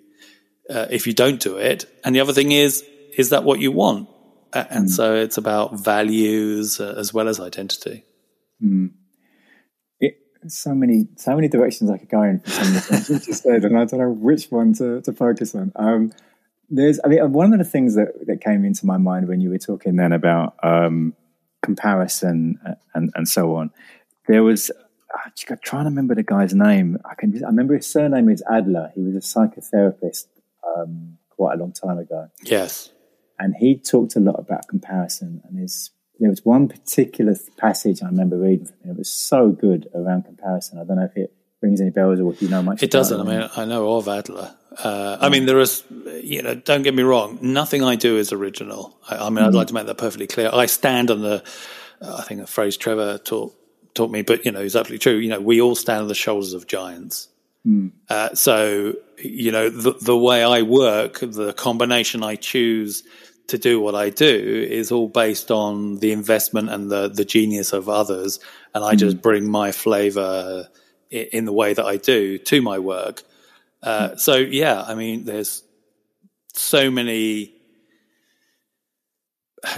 [0.70, 1.84] uh, if you don't do it.
[2.04, 2.84] And the other thing is,
[3.16, 4.08] is that what you want?
[4.52, 4.90] And mm.
[4.90, 8.04] so it's about values uh, as well as identity.
[8.62, 8.92] Mm.
[10.48, 13.18] So many, so many directions I could go in for some of the things you
[13.18, 15.72] just said, and I don't know which one to, to focus on.
[15.76, 16.12] Um,
[16.68, 19.50] there's, I mean, one of the things that, that came into my mind when you
[19.50, 21.14] were talking then about um,
[21.62, 22.58] comparison
[22.94, 23.70] and, and so on.
[24.26, 24.70] There was,
[25.14, 26.98] I'm trying to remember the guy's name.
[27.04, 28.90] I can, I remember his surname is Adler.
[28.94, 30.26] He was a psychotherapist
[30.66, 32.28] um, quite a long time ago.
[32.42, 32.90] Yes
[33.42, 35.42] and he talked a lot about comparison.
[35.44, 38.90] And his, there was one particular passage I remember reading from him.
[38.90, 40.78] It was so good around comparison.
[40.78, 42.82] I don't know if it rings any bells or if you know much.
[42.82, 43.20] It doesn't.
[43.20, 43.30] It.
[43.30, 44.54] I mean, I know of Adler.
[44.78, 45.84] Uh, I mean, there is,
[46.22, 47.38] you know, don't get me wrong.
[47.42, 48.96] Nothing I do is original.
[49.08, 49.46] I, I mean, mm-hmm.
[49.46, 50.50] I'd like to make that perfectly clear.
[50.52, 51.42] I stand on the,
[52.00, 53.54] uh, I think a phrase Trevor taught
[53.94, 55.16] taught me, but you know, it's absolutely true.
[55.16, 57.28] You know, we all stand on the shoulders of giants.
[57.66, 57.92] Mm.
[58.08, 63.04] Uh, so, you know, the, the way I work, the combination I choose
[63.48, 67.72] to do what I do is all based on the investment and the, the genius
[67.72, 68.40] of others.
[68.74, 68.98] And I mm.
[68.98, 70.68] just bring my flavor
[71.10, 73.22] in, in, the way that I do to my work.
[73.82, 74.20] Uh, mm.
[74.20, 75.62] So, yeah, I mean, there's
[76.54, 77.52] so many,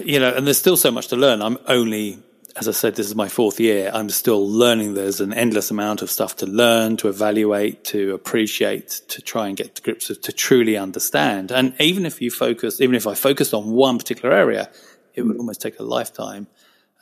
[0.05, 1.43] you know, and there's still so much to learn.
[1.43, 2.19] I'm only
[2.57, 3.91] as I said, this is my fourth year.
[3.93, 4.95] I'm still learning.
[4.95, 9.57] There's an endless amount of stuff to learn, to evaluate, to appreciate, to try and
[9.57, 11.51] get to grips with, to truly understand.
[11.51, 14.71] And even if you focus, even if I focused on one particular area,
[15.15, 16.47] it would almost take a lifetime.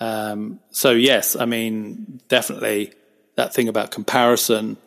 [0.01, 2.93] Um, so yes, I mean, definitely
[3.37, 4.79] that thing about comparison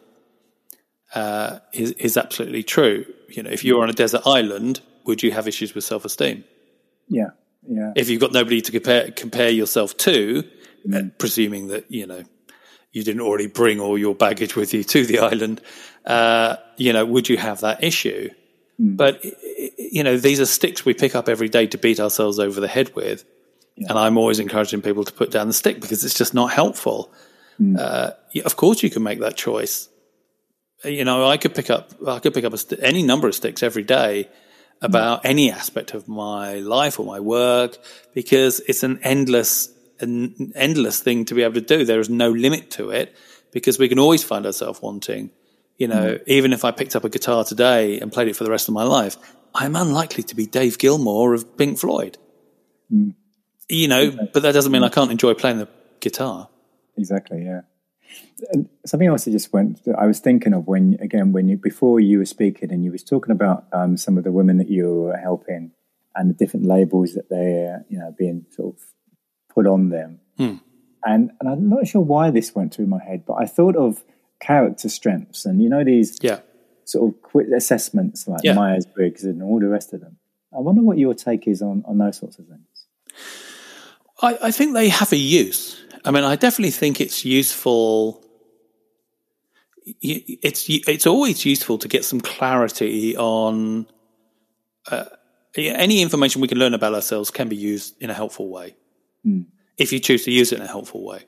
[1.14, 3.06] uh, is, is absolutely true.
[3.30, 6.44] You know, if you're on a desert island, would you have issues with self-esteem?
[7.08, 7.30] Yeah.
[7.68, 7.94] Yeah.
[7.96, 10.44] If you've got nobody to compare compare yourself to,
[10.88, 11.18] mm.
[11.18, 12.24] presuming that you know
[12.92, 15.62] you didn't already bring all your baggage with you to the island,
[16.06, 18.30] uh, you know, would you have that issue?
[18.80, 18.98] Mm.
[18.98, 19.24] But
[19.78, 22.68] you know, these are sticks we pick up every day to beat ourselves over the
[22.68, 23.26] head with,
[23.76, 23.88] yeah.
[23.90, 27.12] and I'm always encouraging people to put down the stick because it's just not helpful.
[27.60, 27.78] Mm.
[27.78, 28.12] Uh,
[28.44, 29.90] of course, you can make that choice.
[30.84, 33.64] You know, I could pick up I could pick up st- any number of sticks
[33.64, 34.30] every day
[34.82, 35.30] about mm.
[35.30, 37.78] any aspect of my life or my work
[38.14, 41.86] because it's an endless an endless thing to be able to do.
[41.86, 43.16] There is no limit to it
[43.52, 45.32] because we can always find ourselves wanting.
[45.78, 46.24] You know, mm.
[46.28, 48.74] even if I picked up a guitar today and played it for the rest of
[48.74, 49.18] my life,
[49.54, 52.18] I'm unlikely to be Dave Gilmour of Pink Floyd.
[52.92, 53.16] Mm.
[53.70, 54.30] You know, okay.
[54.34, 56.50] but that doesn't mean I can't enjoy playing the guitar.
[56.98, 57.44] Exactly.
[57.44, 57.62] Yeah.
[58.52, 59.82] And something else I just went.
[59.98, 63.04] I was thinking of when again when you before you were speaking and you was
[63.04, 65.72] talking about um, some of the women that you were helping
[66.16, 68.82] and the different labels that they're you know being sort of
[69.56, 70.20] put on them.
[70.38, 70.60] And,
[71.40, 74.04] and I'm not sure why this went through my head, but I thought of
[74.40, 76.40] character strengths and, you know, these Yeah.
[76.84, 78.54] sort of quick assessments like Yeah.
[78.54, 80.18] Myers Briggs and all the rest of them.
[80.56, 82.88] I wonder what your take is on, on those sorts of things.
[84.22, 85.82] I, I think they have a use.
[86.04, 88.24] I mean, I definitely think it's useful.
[90.02, 93.86] It's it's always useful to get some clarity on
[94.92, 95.06] uh,
[95.56, 98.76] any information we can learn about ourselves can be used in a helpful way.
[99.78, 101.24] If you choose to use it in a helpful way.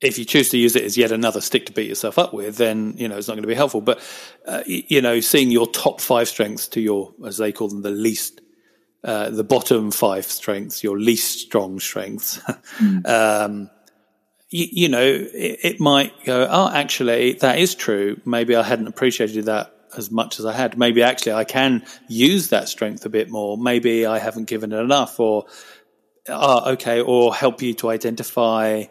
[0.00, 2.56] If you choose to use it as yet another stick to beat yourself up with,
[2.58, 3.80] then you know it's not going to be helpful.
[3.80, 4.00] But
[4.46, 7.90] uh, you know, seeing your top five strengths to your, as they call them, the
[7.90, 8.42] least
[9.04, 12.40] uh, the bottom five strengths, your least strong strengths,
[13.04, 13.70] um,
[14.50, 18.20] you, you know, it, it might go, oh, actually, that is true.
[18.24, 20.76] Maybe I hadn't appreciated that as much as I had.
[20.76, 23.56] Maybe actually I can use that strength a bit more.
[23.56, 25.46] Maybe I haven't given it enough or,
[26.28, 28.84] oh, okay, or help you to identify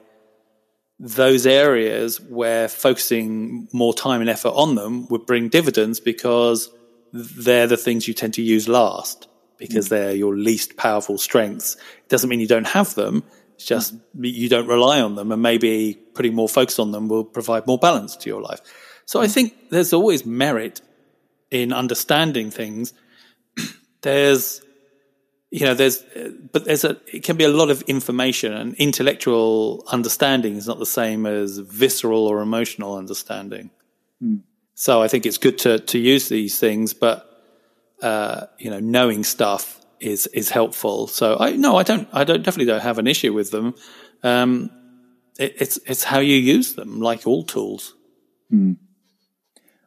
[1.00, 6.70] those areas where focusing more time and effort on them would bring dividends because
[7.12, 9.90] they're the things you tend to use last because mm.
[9.90, 11.76] they're your least powerful strengths.
[11.76, 13.24] It doesn't mean you don't have them.
[13.56, 14.02] It's just mm.
[14.34, 17.78] you don't rely on them and maybe putting more focus on them will provide more
[17.78, 18.62] balance to your life.
[19.06, 19.34] So I mm.
[19.34, 20.82] think there's always merit
[21.52, 22.94] in understanding things.
[24.02, 24.62] there's,
[25.52, 26.04] you know, there's,
[26.52, 30.80] but there's a, it can be a lot of information and intellectual understanding is not
[30.80, 33.70] the same as visceral or emotional understanding.
[34.74, 37.30] So I think it's good to, to use these things, but,
[38.02, 41.08] uh, you know, knowing stuff is, is helpful.
[41.08, 43.76] So I, no, I don't, I don't, definitely don't have an issue with them.
[44.24, 44.70] Um,
[45.40, 47.94] it, it's, it's how you use them, like all tools.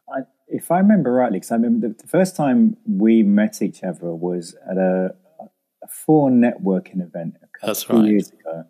[0.09, 3.83] I, if I remember rightly, because I remember the, the first time we met each
[3.83, 5.15] other was at a,
[5.89, 8.09] a 4Networking event a couple right.
[8.09, 8.65] years ago,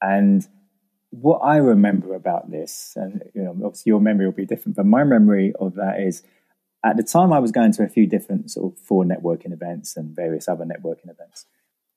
[0.00, 0.46] and
[1.10, 4.86] what I remember about this, and you know, obviously your memory will be different, but
[4.86, 6.22] my memory of that is
[6.84, 10.14] at the time I was going to a few different sort of 4Networking events and
[10.14, 11.46] various other networking events,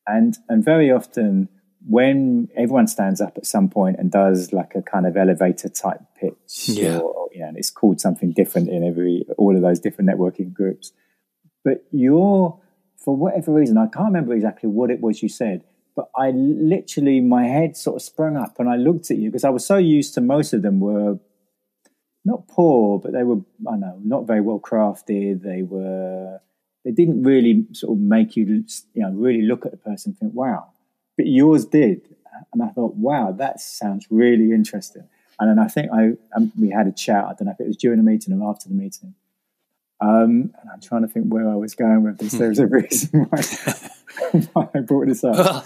[0.08, 1.50] and and very often
[1.86, 6.00] when everyone stands up at some point and does like a kind of elevator type
[6.16, 7.00] pitch, Yeah.
[7.00, 10.54] or, you know, and it's called something different in every all of those different networking
[10.54, 10.94] groups.
[11.66, 12.58] But you're,
[13.04, 15.64] for whatever reason, I can't remember exactly what it was you said,
[15.96, 19.44] but I literally my head sort of sprung up and I looked at you because
[19.44, 21.20] I was so used to most of them were
[22.26, 25.44] not poor, but they were I don't know not very well crafted.
[25.44, 26.40] They were
[26.86, 30.18] they didn't really sort of make you you know really look at the person and
[30.18, 30.70] think wow,
[31.18, 32.02] but yours did,
[32.54, 35.04] and I thought wow that sounds really interesting.
[35.40, 37.26] And then I think I um, we had a chat.
[37.26, 39.14] I don't know if it was during the meeting or after the meeting.
[40.02, 42.34] Um, and I'm trying to think where I was going with this.
[42.34, 43.42] There's a reason why,
[44.54, 45.66] why I brought this up.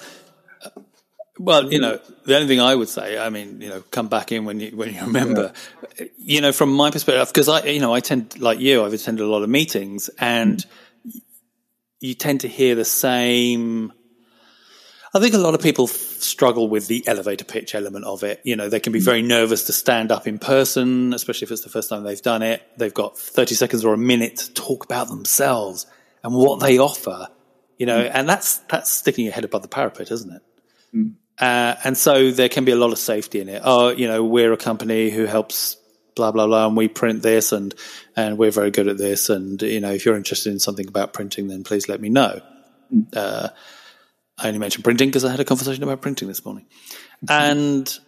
[1.39, 4.31] Well, you know, the only thing I would say, I mean, you know, come back
[4.31, 5.53] in when you when you remember,
[6.17, 9.23] you know, from my perspective, because I, you know, I tend like you, I've attended
[9.23, 10.65] a lot of meetings, and
[11.99, 13.93] you tend to hear the same.
[15.13, 18.41] I think a lot of people f- struggle with the elevator pitch element of it.
[18.43, 21.61] You know, they can be very nervous to stand up in person, especially if it's
[21.61, 22.61] the first time they've done it.
[22.77, 25.85] They've got 30 seconds or a minute to talk about themselves
[26.23, 27.27] and what they offer,
[27.77, 30.41] you know, and that's, that's sticking your head above the parapet, isn't it?
[31.39, 33.61] Uh, and so there can be a lot of safety in it.
[33.63, 35.77] Oh, you know, we're a company who helps
[36.15, 37.73] blah, blah, blah, and we print this and,
[38.15, 39.29] and we're very good at this.
[39.29, 42.41] And, you know, if you're interested in something about printing, then please let me know.
[43.15, 43.49] Uh,
[44.37, 46.65] I only mentioned printing because I had a conversation about printing this morning.
[47.27, 47.99] And,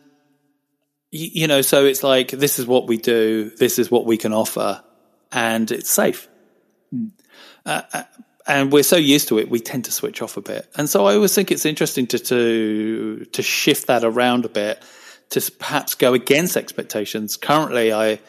[1.11, 3.49] you know, so it's like, this is what we do.
[3.57, 4.83] This is what we can offer
[5.31, 6.27] and it's safe.
[7.65, 8.03] Uh, uh,
[8.47, 10.67] and we're so used to it, we tend to switch off a bit.
[10.75, 14.81] And so I always think it's interesting to, to, to shift that around a bit
[15.29, 17.37] to perhaps go against expectations.
[17.37, 18.19] Currently, I,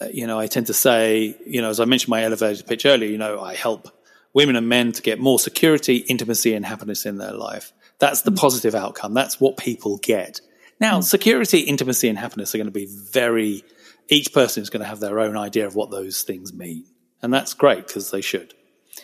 [0.00, 2.84] uh, you know, I tend to say, you know, as I mentioned my elevator pitch
[2.84, 3.88] earlier, you know, I help
[4.34, 7.72] women and men to get more security, intimacy, and happiness in their life.
[7.98, 9.14] That's the positive outcome.
[9.14, 10.40] That's what people get.
[10.80, 13.64] Now, security, intimacy, and happiness are going to be very,
[14.08, 16.84] each person is going to have their own idea of what those things mean.
[17.20, 18.54] And that's great because they should.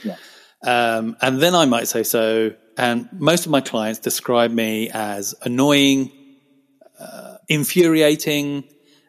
[0.05, 0.16] Yeah.
[0.62, 2.53] Um, and then I might say so.
[2.77, 6.12] And most of my clients describe me as annoying,
[6.99, 8.64] uh, infuriating,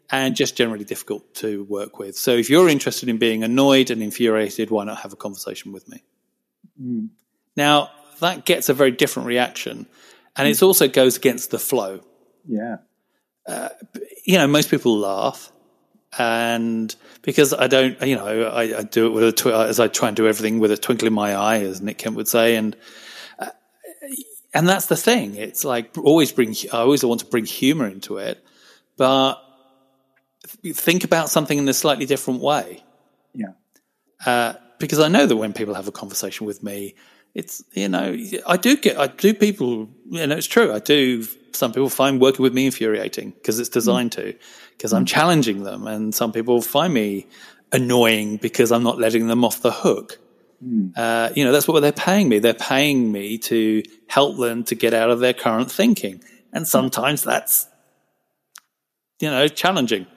[0.10, 2.16] and just generally difficult to work with.
[2.16, 5.88] So if you're interested in being annoyed and infuriated, why not have a conversation with
[5.88, 6.04] me?
[7.56, 7.90] Now,
[8.20, 9.88] that gets a very different reaction.
[10.36, 12.02] And it also goes against the flow.
[12.48, 12.78] Yeah.
[14.26, 15.52] You know, most people laugh.
[16.18, 19.88] And because I don't, you know, I, I do it with a twi- as I
[19.90, 22.56] try and do everything with a twinkle in my eye, as Nick Kemp would say,
[22.56, 22.74] and
[23.38, 23.50] uh,
[24.54, 25.36] and that's the thing.
[25.36, 28.42] It's like always bring, I always want to bring humor into it,
[28.96, 29.36] but
[30.46, 32.84] think about something in a slightly different way.
[33.34, 33.54] Yeah.
[34.26, 36.96] Uh, because I know that when people have a conversation with me,
[37.34, 38.16] it's, you know,
[38.48, 40.74] I do get, I do people, you know, it's true.
[40.74, 41.24] I do,
[41.54, 44.16] some people find working with me infuriating because it's designed mm.
[44.16, 44.38] to,
[44.72, 45.86] because I'm challenging them.
[45.88, 47.28] And some people find me
[47.72, 50.20] annoying because I'm not letting them off the hook.
[50.64, 50.94] Mm.
[50.96, 52.40] Uh, you know, that's what they're paying me.
[52.40, 56.24] They're paying me to help them to get out of their current thinking.
[56.54, 57.68] And sometimes that's,
[59.20, 60.08] you know, challenging.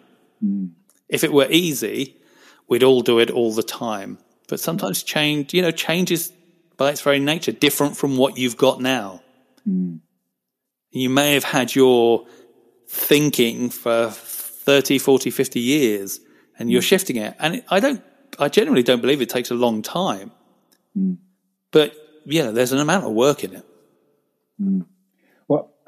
[0.45, 0.73] Mm.
[1.09, 2.17] If it were easy,
[2.69, 4.19] we'd all do it all the time.
[4.49, 6.33] But sometimes change, you know, change is
[6.77, 9.23] by its very nature different from what you've got now.
[9.69, 10.01] Mm.
[10.91, 12.27] You may have had your
[12.89, 16.21] thinking for 30, 40, 50 years
[16.59, 16.87] and you're mm.
[16.87, 17.35] shifting it.
[17.39, 18.03] And I don't,
[18.39, 20.31] I generally don't believe it takes a long time.
[20.97, 21.19] Mm.
[21.71, 23.67] But yeah, there's an amount of work in it.
[24.61, 24.87] Mm.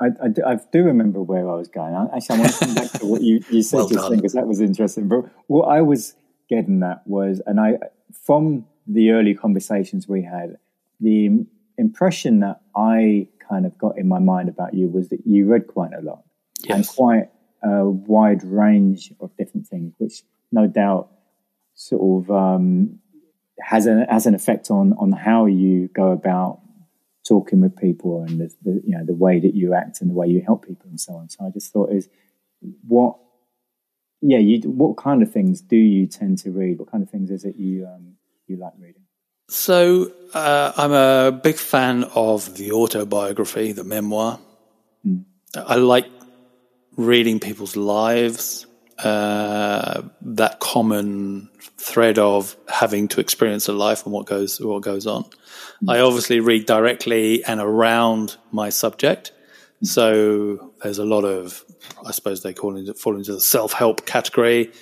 [0.00, 1.94] I, I, I, do remember where I was going.
[2.14, 4.32] Actually, I want to come back to what you, you said well just then because
[4.32, 5.08] that was interesting.
[5.08, 6.14] But what I was
[6.48, 7.78] getting at was, and I,
[8.24, 10.56] from the early conversations we had,
[11.00, 11.44] the
[11.76, 15.66] impression that I kind of got in my mind about you was that you read
[15.66, 16.22] quite a lot
[16.62, 16.76] yes.
[16.76, 17.30] and quite
[17.62, 21.10] a wide range of different things, which no doubt
[21.74, 22.98] sort of um,
[23.60, 26.60] has an has an effect on on how you go about
[27.30, 30.14] talking with people and the, the, you know the way that you act and the
[30.14, 31.28] way you help people and so on.
[31.28, 32.08] So I just thought is
[32.86, 33.16] what
[34.20, 36.78] yeah you what kind of things do you tend to read?
[36.80, 38.16] What kind of things is it you um,
[38.48, 39.04] you like reading?
[39.48, 44.38] So uh, I'm a big fan of the autobiography, the memoir.
[45.06, 45.24] Mm.
[45.56, 46.06] I like
[46.96, 48.66] reading people's lives
[49.02, 51.48] uh, that common
[51.78, 55.24] thread of having to experience a life and what goes what goes on.
[55.82, 55.94] Mm.
[55.94, 59.32] I obviously read directly and around my subject,
[59.82, 59.86] mm.
[59.86, 61.64] so there's a lot of
[62.06, 64.72] I suppose they call it fall into the self help category,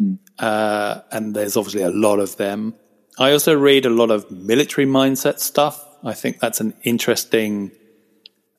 [0.00, 0.18] mm.
[0.38, 2.74] uh, and there's obviously a lot of them.
[3.18, 5.84] I also read a lot of military mindset stuff.
[6.02, 7.70] I think that's an interesting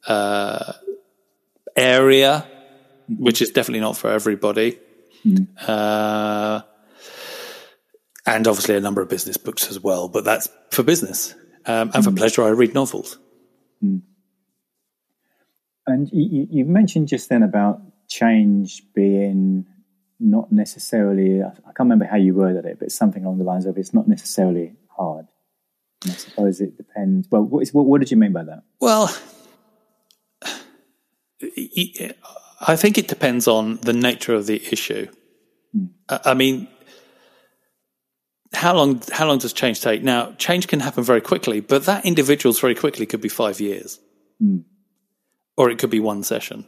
[0.07, 0.73] uh,
[1.75, 2.45] area,
[3.09, 3.23] mm-hmm.
[3.23, 4.79] which is definitely not for everybody.
[5.25, 5.47] Mm.
[5.67, 6.61] Uh,
[8.25, 11.33] and obviously a number of business books as well, but that's for business.
[11.65, 12.03] Um, and mm.
[12.03, 13.17] for pleasure, I read novels.
[13.83, 14.01] Mm.
[15.85, 19.65] And you, you, mentioned just then about change being
[20.19, 23.77] not necessarily, I can't remember how you worded it, but something along the lines of
[23.77, 25.27] it's not necessarily hard.
[26.03, 27.27] And I suppose it depends.
[27.29, 28.63] Well, what, is, what, what did you mean by that?
[28.79, 29.13] Well,
[32.65, 35.07] I think it depends on the nature of the issue.
[35.75, 35.89] Mm.
[36.09, 36.67] I mean,
[38.53, 40.03] how long how long does change take?
[40.03, 43.99] Now, change can happen very quickly, but that individual's very quickly could be five years,
[44.41, 44.63] mm.
[45.57, 46.65] or it could be one session.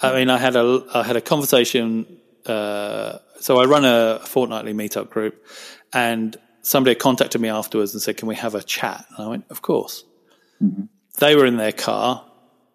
[0.00, 2.06] I mean, I had a I had a conversation.
[2.44, 5.44] Uh, so I run a fortnightly meetup group,
[5.92, 9.44] and somebody contacted me afterwards and said, "Can we have a chat?" And I went,
[9.50, 10.04] "Of course."
[10.62, 10.84] Mm-hmm.
[11.18, 12.24] They were in their car,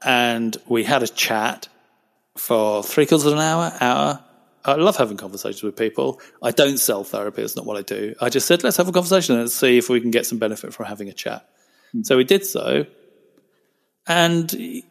[0.03, 1.67] and we had a chat
[2.37, 4.23] for three quarters of an hour, hour.
[4.63, 6.21] I love having conversations with people.
[6.41, 7.41] I don't sell therapy.
[7.41, 8.15] It's not what I do.
[8.21, 10.73] I just said, let's have a conversation and see if we can get some benefit
[10.73, 11.49] from having a chat.
[11.95, 12.05] Mm.
[12.05, 12.85] So we did so.
[14.07, 14.83] And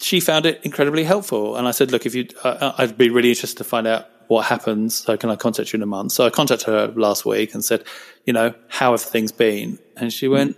[0.00, 1.56] she found it incredibly helpful.
[1.56, 4.46] And I said, look, if you, uh, I'd be really interested to find out what
[4.46, 4.94] happens.
[4.94, 6.12] So can I contact you in a month?
[6.12, 7.84] So I contacted her last week and said,
[8.26, 9.78] you know, how have things been?
[9.96, 10.56] And she went,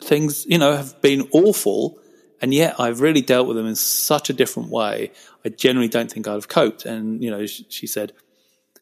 [0.00, 1.98] things, you know, have been awful
[2.42, 5.12] and yet I've really dealt with them in such a different way.
[5.44, 6.84] I generally don't think I'd have coped.
[6.84, 8.12] And, you know, she said,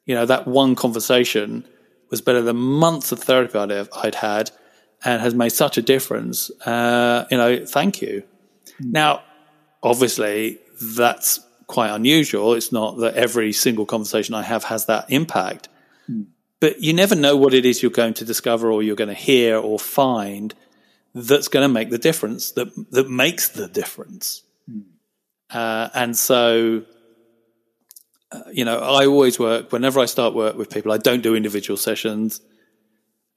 [0.06, 1.66] you know, that one conversation
[2.08, 4.50] was better than months of therapy I'd, have, I'd had
[5.04, 6.50] and has made such a difference.
[6.66, 8.22] Uh, you know, thank you.
[8.82, 8.92] Mm.
[8.92, 9.22] Now,
[9.82, 12.54] obviously, that's quite unusual.
[12.54, 15.68] It's not that every single conversation I have has that impact.
[16.10, 16.26] Mm.
[16.60, 19.14] But you never know what it is you're going to discover or you're going to
[19.14, 20.54] hear or find
[21.14, 24.42] that's going to make the difference that that makes the difference.
[24.70, 24.84] Mm.
[25.50, 26.84] Uh, and so,
[28.32, 30.92] uh, you know, I always work whenever I start work with people.
[30.92, 32.40] I don't do individual sessions.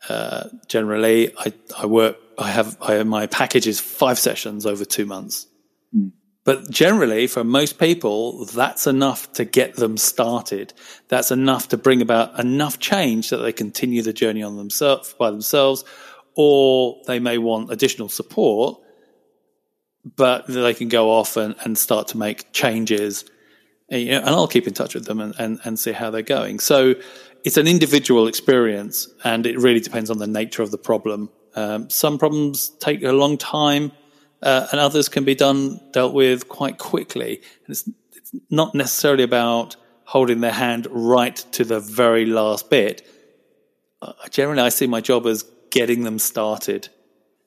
[0.07, 2.17] Uh, generally, I I work.
[2.37, 5.47] I have I my package is five sessions over two months.
[5.95, 6.11] Mm.
[6.45, 10.73] But generally, for most people, that's enough to get them started.
[11.07, 15.31] That's enough to bring about enough change that they continue the journey on themselves by
[15.31, 15.85] themselves,
[16.35, 18.79] or they may want additional support,
[20.15, 23.25] but they can go off and, and start to make changes.
[23.89, 26.09] And, you know, and I'll keep in touch with them and, and, and see how
[26.11, 26.59] they're going.
[26.59, 26.95] So
[27.43, 31.29] it's an individual experience and it really depends on the nature of the problem.
[31.55, 33.91] Um, some problems take a long time.
[34.43, 37.41] uh, and others can be done dealt with quite quickly.
[37.65, 43.07] And it's, it's not necessarily about holding their hand right to the very last bit.
[44.01, 46.87] Uh, generally, I see my job as getting them started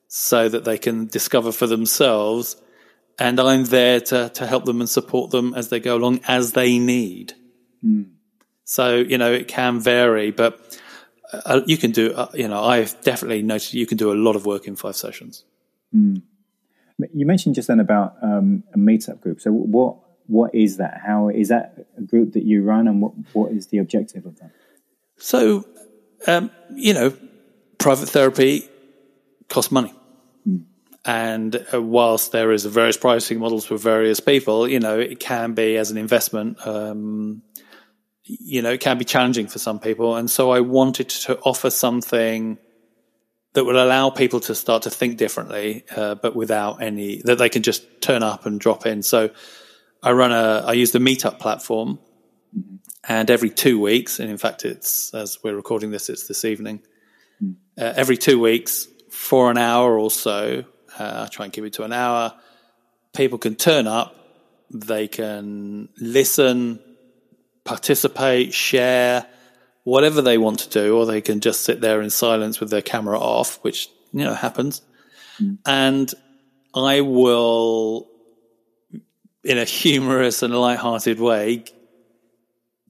[0.09, 2.57] so that they can discover for themselves.
[3.17, 6.51] And I'm there to, to help them and support them as they go along as
[6.51, 7.33] they need.
[7.83, 8.11] Mm.
[8.65, 10.77] So, you know, it can vary, but
[11.31, 14.35] uh, you can do, uh, you know, I've definitely noticed you can do a lot
[14.35, 15.45] of work in five sessions.
[15.95, 16.21] Mm.
[17.13, 19.39] You mentioned just then about um, a meetup group.
[19.39, 20.99] So, what what is that?
[21.05, 24.37] How is that a group that you run, and what what is the objective of
[24.39, 24.51] that?
[25.17, 25.63] So,
[26.25, 27.13] um, you know,
[27.77, 28.67] private therapy
[29.49, 29.93] costs money.
[30.47, 30.63] Mm.
[31.05, 35.53] And uh, whilst there is various pricing models for various people, you know, it can
[35.53, 37.41] be as an investment, um,
[38.23, 40.15] you know, it can be challenging for some people.
[40.15, 42.57] And so I wanted to offer something
[43.53, 47.49] that would allow people to start to think differently, uh, but without any, that they
[47.49, 49.01] can just turn up and drop in.
[49.01, 49.29] So
[50.03, 51.99] I run a, I use the Meetup platform.
[52.55, 52.75] Mm-hmm.
[53.09, 56.81] And every two weeks, and in fact, it's as we're recording this, it's this evening.
[57.41, 57.55] Mm.
[57.77, 60.63] Uh, every two weeks, for an hour or so,
[60.99, 62.33] uh, I try and keep it to an hour.
[63.15, 64.15] People can turn up,
[64.69, 66.79] they can listen,
[67.63, 69.25] participate, share,
[69.83, 72.81] whatever they want to do, or they can just sit there in silence with their
[72.81, 74.81] camera off, which you know happens.
[75.41, 75.57] Mm.
[75.65, 76.13] And
[76.75, 78.07] I will,
[79.43, 81.63] in a humorous and light-hearted way,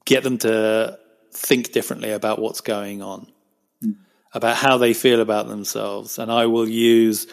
[0.04, 0.98] get them to
[1.32, 3.30] think differently about what's going on.
[4.32, 7.26] About how they feel about themselves, and I will use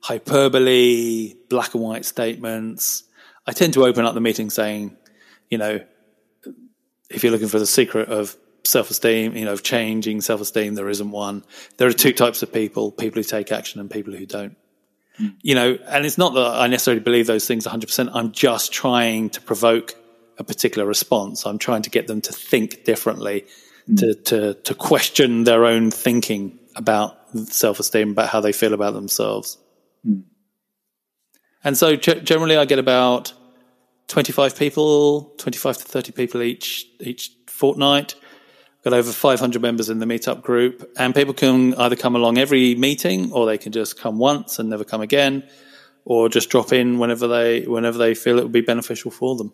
[0.00, 3.04] hyperbole, black and white statements.
[3.46, 4.96] I tend to open up the meeting saying,
[5.48, 5.80] you know,
[7.10, 11.10] if you're looking for the secret of self-esteem, you know, of changing self-esteem, there isn't
[11.10, 11.44] one.
[11.78, 14.56] There are two types of people, people who take action and people who don't.
[15.18, 15.34] Mm.
[15.42, 18.10] You know, and it's not that I necessarily believe those things 100%.
[18.12, 19.94] I'm just trying to provoke
[20.38, 21.46] a particular response.
[21.46, 23.46] I'm trying to get them to think differently,
[23.88, 23.98] mm.
[23.98, 27.16] to, to, to question their own thinking about
[27.48, 29.58] self-esteem, about how they feel about themselves.
[30.06, 30.24] Mm.
[31.64, 33.32] And so generally I get about
[34.08, 38.14] 25 people, 25 to 30 people each, each fortnight.
[38.84, 42.76] Got over 500 members in the meetup group and people can either come along every
[42.76, 45.42] meeting or they can just come once and never come again
[46.04, 49.52] or just drop in whenever they, whenever they feel it would be beneficial for them.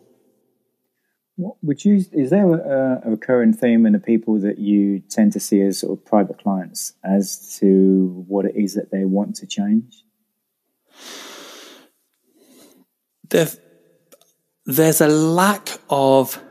[1.37, 5.79] Is there a, a recurring theme in the people that you tend to see as
[5.79, 10.03] sort of private clients as to what it is that they want to change?
[13.29, 13.47] There,
[14.65, 16.41] there's a lack of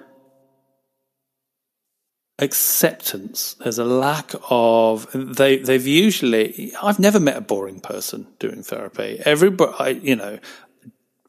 [2.39, 3.55] acceptance.
[3.55, 5.59] There's a lack of they.
[5.59, 6.73] They've usually.
[6.83, 9.21] I've never met a boring person doing therapy.
[9.25, 10.41] Everybody, you know,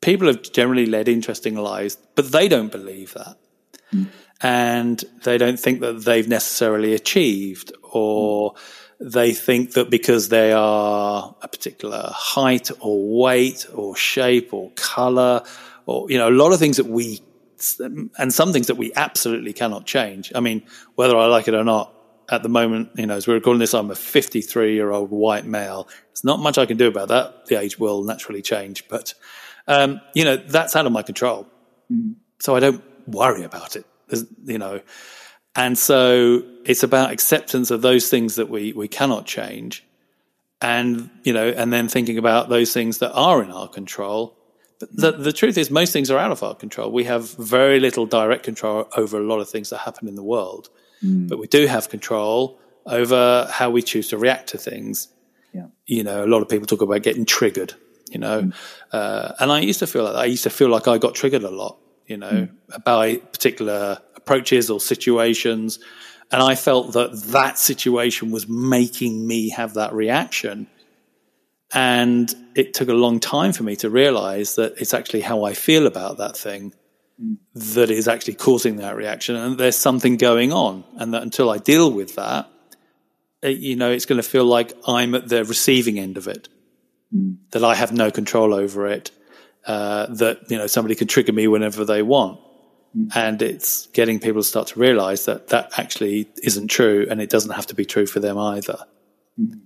[0.01, 3.37] people have generally led interesting lives, but they don't believe that.
[3.93, 4.07] Mm.
[4.41, 8.57] And they don't think that they've necessarily achieved, or mm.
[8.99, 15.43] they think that because they are a particular height or weight or shape or color
[15.85, 17.21] or, you know, a lot of things that we,
[17.79, 20.31] and some things that we absolutely cannot change.
[20.35, 20.63] I mean,
[20.95, 21.91] whether I like it or not,
[22.29, 25.45] at the moment, you know, as we're recording this, I'm a 53 year old white
[25.45, 25.87] male.
[26.07, 27.45] There's not much I can do about that.
[27.45, 29.13] The age will naturally change, but,
[29.67, 31.47] um, you know, that's out of my control.
[31.91, 32.15] Mm.
[32.39, 34.81] So I don't worry about it, There's, you know.
[35.55, 39.85] And so it's about acceptance of those things that we, we cannot change.
[40.61, 44.37] And, you know, and then thinking about those things that are in our control
[44.79, 46.91] the, the truth is, most things are out of our control.
[46.91, 50.23] We have very little direct control over a lot of things that happen in the
[50.23, 50.69] world,
[51.03, 51.27] mm.
[51.27, 55.07] but we do have control over how we choose to react to things.
[55.53, 55.67] Yeah.
[55.85, 57.73] You know, a lot of people talk about getting triggered.
[58.11, 58.53] You know, mm.
[58.91, 61.43] uh, and I used to feel like I used to feel like I got triggered
[61.43, 61.77] a lot.
[62.07, 62.83] You know, mm.
[62.83, 65.79] by particular approaches or situations,
[66.31, 70.67] and I felt that that situation was making me have that reaction
[71.75, 75.53] and it took a long time for me to realize that it's actually how I
[75.53, 76.73] feel about that thing
[77.21, 77.37] mm.
[77.53, 79.35] that is actually causing that reaction.
[79.35, 80.83] And there's something going on.
[80.97, 82.49] And that until I deal with that,
[83.41, 86.47] it, you know, it's going to feel like I'm at the receiving end of it,
[87.13, 87.37] mm.
[87.51, 89.11] that I have no control over it,
[89.65, 92.39] uh, that, you know, somebody can trigger me whenever they want.
[92.95, 93.15] Mm.
[93.15, 97.29] And it's getting people to start to realize that that actually isn't true and it
[97.29, 98.77] doesn't have to be true for them either.
[99.39, 99.61] Mm.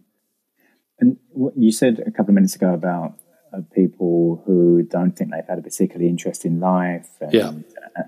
[0.99, 1.17] And
[1.55, 3.13] you said a couple of minutes ago about
[3.53, 7.51] uh, people who don't think they've had a particularly interesting life, and, yeah.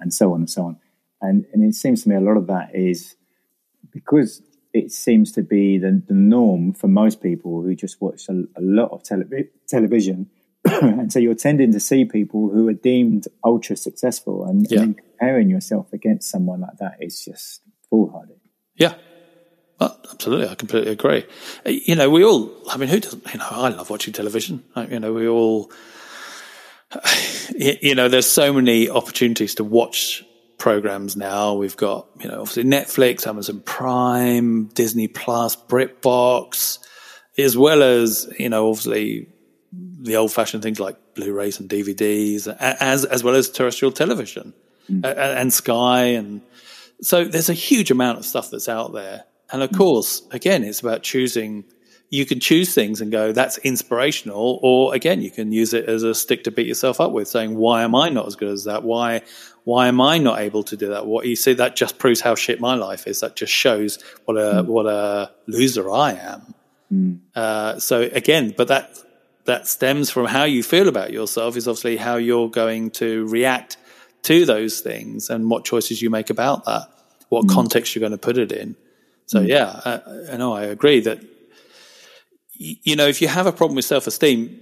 [0.02, 0.78] and so on and so on.
[1.22, 3.16] And, and it seems to me a lot of that is
[3.92, 4.42] because
[4.74, 8.62] it seems to be the, the norm for most people who just watch a, a
[8.62, 9.26] lot of tele-
[9.68, 10.30] television
[10.82, 14.82] and so you're tending to see people who are deemed ultra successful and, Yeah.
[14.82, 18.36] and comparing yourself against someone like that is just foolhardy.
[18.76, 18.94] Yeah.
[19.80, 20.48] Well, absolutely.
[20.48, 21.26] I completely agree.
[21.66, 24.64] Uh, You know, we all, I mean, who doesn't, you know, I love watching television.
[24.90, 25.72] You know, we all,
[27.56, 30.24] you you know, there's so many opportunities to watch
[30.58, 31.56] programs now.
[31.56, 36.78] We've got, you know, obviously Netflix, Amazon Prime, Disney Plus, BritBox,
[37.38, 39.28] as well as, you know, obviously
[39.72, 44.54] the old fashioned things like Blu-rays and DVDs, as, as well as terrestrial television
[44.90, 45.06] mm.
[45.06, 46.42] a- and Sky and,
[47.02, 49.24] so there's a huge amount of stuff that's out there.
[49.52, 49.78] And of mm.
[49.78, 51.64] course, again, it's about choosing.
[52.10, 54.60] You can choose things and go, that's inspirational.
[54.62, 57.56] Or again, you can use it as a stick to beat yourself up with saying,
[57.56, 58.84] why am I not as good as that?
[58.84, 59.22] Why,
[59.64, 61.08] why am I not able to do that?
[61.08, 63.22] What you see, that just proves how shit my life is.
[63.22, 64.66] That just shows what a, mm.
[64.66, 66.54] what a loser I am.
[67.34, 68.98] Uh, so again, but that,
[69.52, 73.76] that stems from how you feel about yourself is obviously how you're going to react
[74.24, 76.88] to those things and what choices you make about that,
[77.28, 77.50] what mm.
[77.50, 78.78] context you're going to put it in.
[79.26, 79.50] So mm.
[79.50, 81.20] yeah, I, I know I agree that
[82.54, 84.58] you know if you have a problem with self-esteem,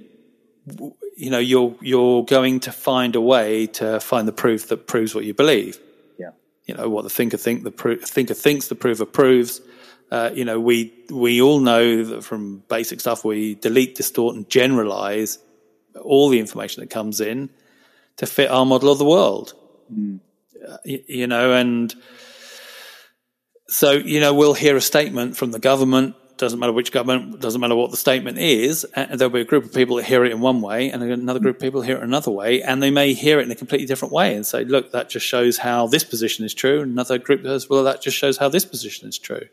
[1.16, 5.14] you know you're you're going to find a way to find the proof that proves
[5.14, 5.78] what you believe.
[6.18, 6.32] Yeah.
[6.66, 9.62] You know what the thinker think the pro- thinker thinks the prover proves.
[10.12, 14.50] Uh, you know we we all know that from basic stuff we delete, distort, and
[14.50, 15.38] generalize
[16.02, 17.50] all the information that comes in
[18.18, 19.54] to fit our model of the world.
[20.68, 21.94] Uh, y- you know, and
[23.68, 26.16] so you know we'll hear a statement from the government.
[26.38, 27.42] Doesn't matter which government.
[27.42, 28.86] Doesn't matter what the statement is.
[28.96, 31.40] And there'll be a group of people that hear it in one way, and another
[31.42, 33.86] group of people hear it another way, and they may hear it in a completely
[33.86, 37.18] different way and say, "Look, that just shows how this position is true." And another
[37.18, 39.48] group says, "Well, that just shows how this position is true."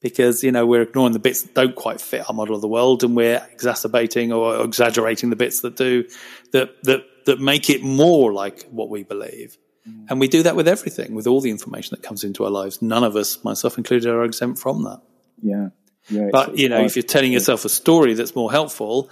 [0.00, 2.68] Because you know we're ignoring the bits that don't quite fit our model of the
[2.68, 6.04] world, and we're exacerbating or exaggerating the bits that do
[6.52, 9.56] that that that make it more like what we believe.
[9.88, 10.06] Mm.
[10.10, 12.82] And we do that with everything, with all the information that comes into our lives.
[12.82, 15.00] None of us, myself included, are exempt from that.
[15.42, 15.68] Yeah.
[16.08, 16.28] Yeah.
[16.28, 19.10] it's- But you know, if you're telling yourself a story that's more helpful,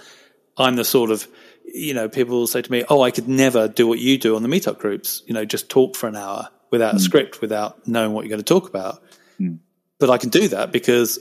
[0.57, 1.27] I'm the sort of,
[1.65, 4.35] you know, people will say to me, "Oh, I could never do what you do
[4.35, 5.23] on the meetup groups.
[5.25, 7.01] You know, just talk for an hour without a mm.
[7.01, 9.03] script, without knowing what you're going to talk about."
[9.39, 9.59] Mm.
[9.99, 11.19] But I can do that because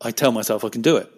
[0.00, 1.10] I tell myself I can do it.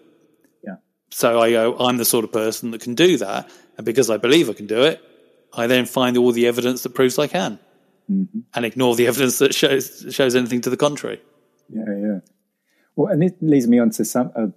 [0.65, 0.77] Yeah.
[1.11, 4.17] So I go, I'm the sort of person that can do that, and because I
[4.17, 5.03] believe I can do it,
[5.53, 7.59] I then find all the evidence that proves I can,
[8.09, 11.21] and ignore the evidence that shows shows anything to the contrary.
[11.69, 12.19] Yeah, yeah.
[12.97, 14.33] Well, and it leads me on to some.
[14.35, 14.49] Uh,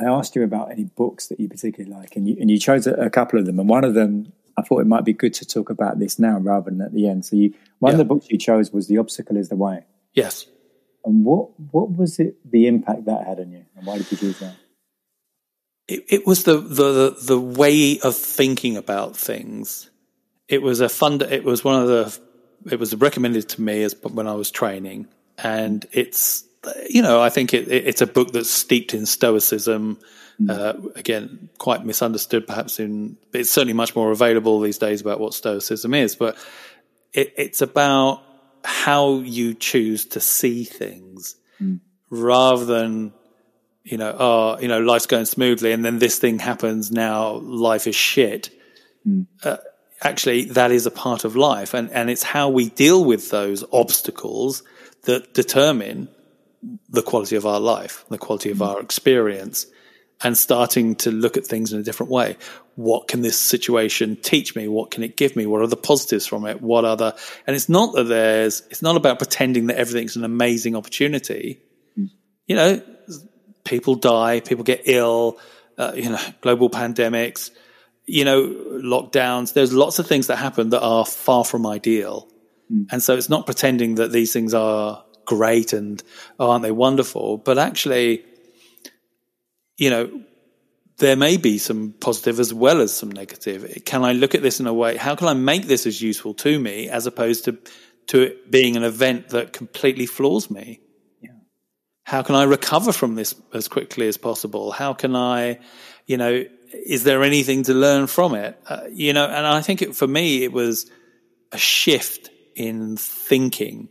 [0.00, 2.86] I asked you about any books that you particularly like, and you and you chose
[2.86, 5.34] a, a couple of them, and one of them I thought it might be good
[5.34, 7.24] to talk about this now rather than at the end.
[7.24, 9.84] So, you, one of the books you chose was "The Obstacle Is the Way,"
[10.14, 10.46] Yes.
[11.04, 12.36] And what what was it?
[12.50, 14.56] The impact that had on you, and why did you choose that?
[15.88, 19.90] it, it was the, the the way of thinking about things.
[20.48, 21.22] It was a fund.
[21.22, 22.18] It was one of the.
[22.70, 26.44] It was recommended to me as when I was training, and it's
[26.88, 29.98] you know I think it, it, it's a book that's steeped in stoicism.
[30.48, 32.80] Uh, again, quite misunderstood, perhaps.
[32.80, 36.36] In it's certainly much more available these days about what stoicism is, but
[37.12, 38.22] it, it's about
[38.64, 41.80] how you choose to see things mm.
[42.10, 43.12] rather than
[43.84, 46.92] you know, oh, you know, life's going smoothly, and then this thing happens.
[46.92, 48.50] Now life is shit.
[49.06, 49.26] Mm.
[49.42, 49.56] Uh,
[50.00, 53.64] actually, that is a part of life, and and it's how we deal with those
[53.72, 54.62] obstacles
[55.02, 56.08] that determine
[56.88, 58.66] the quality of our life, the quality of mm.
[58.66, 59.66] our experience,
[60.22, 62.36] and starting to look at things in a different way.
[62.74, 64.68] What can this situation teach me?
[64.68, 65.46] What can it give me?
[65.46, 66.60] What are the positives from it?
[66.60, 67.16] What are the,
[67.46, 71.60] and it's not that there's, it's not about pretending that everything's an amazing opportunity.
[72.46, 72.82] You know,
[73.64, 75.38] people die, people get ill,
[75.78, 77.50] uh, you know, global pandemics,
[78.06, 79.52] you know, lockdowns.
[79.52, 82.28] There's lots of things that happen that are far from ideal.
[82.90, 86.02] And so it's not pretending that these things are great and
[86.38, 88.24] oh, aren't they wonderful, but actually,
[89.76, 90.22] you know,
[91.02, 93.82] there may be some positive as well as some negative.
[93.84, 94.96] Can I look at this in a way?
[94.96, 97.58] How can I make this as useful to me as opposed to
[98.08, 100.80] to it being an event that completely floors me?
[102.04, 104.70] how can I recover from this as quickly as possible?
[104.72, 105.60] How can I,
[106.06, 106.44] you know,
[106.86, 108.60] is there anything to learn from it?
[108.66, 110.90] Uh, you know, and I think it, for me, it was
[111.52, 113.88] a shift in thinking.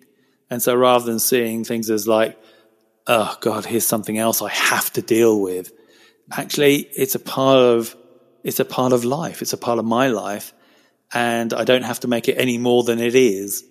[0.50, 2.38] And so rather than seeing things as like,
[3.08, 5.72] oh God, here's something else I have to deal with,
[6.32, 7.96] actually, it's a part of,
[8.44, 9.42] it's a part of life.
[9.42, 10.54] It's a part of my life.
[11.14, 13.66] And I don't have to make it any more than it is.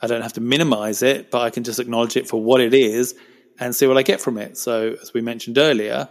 [0.00, 2.74] I don't have to minimize it, but I can just acknowledge it for what it
[2.74, 3.14] is
[3.58, 4.56] and see what I get from it.
[4.56, 6.08] So, as we mentioned earlier,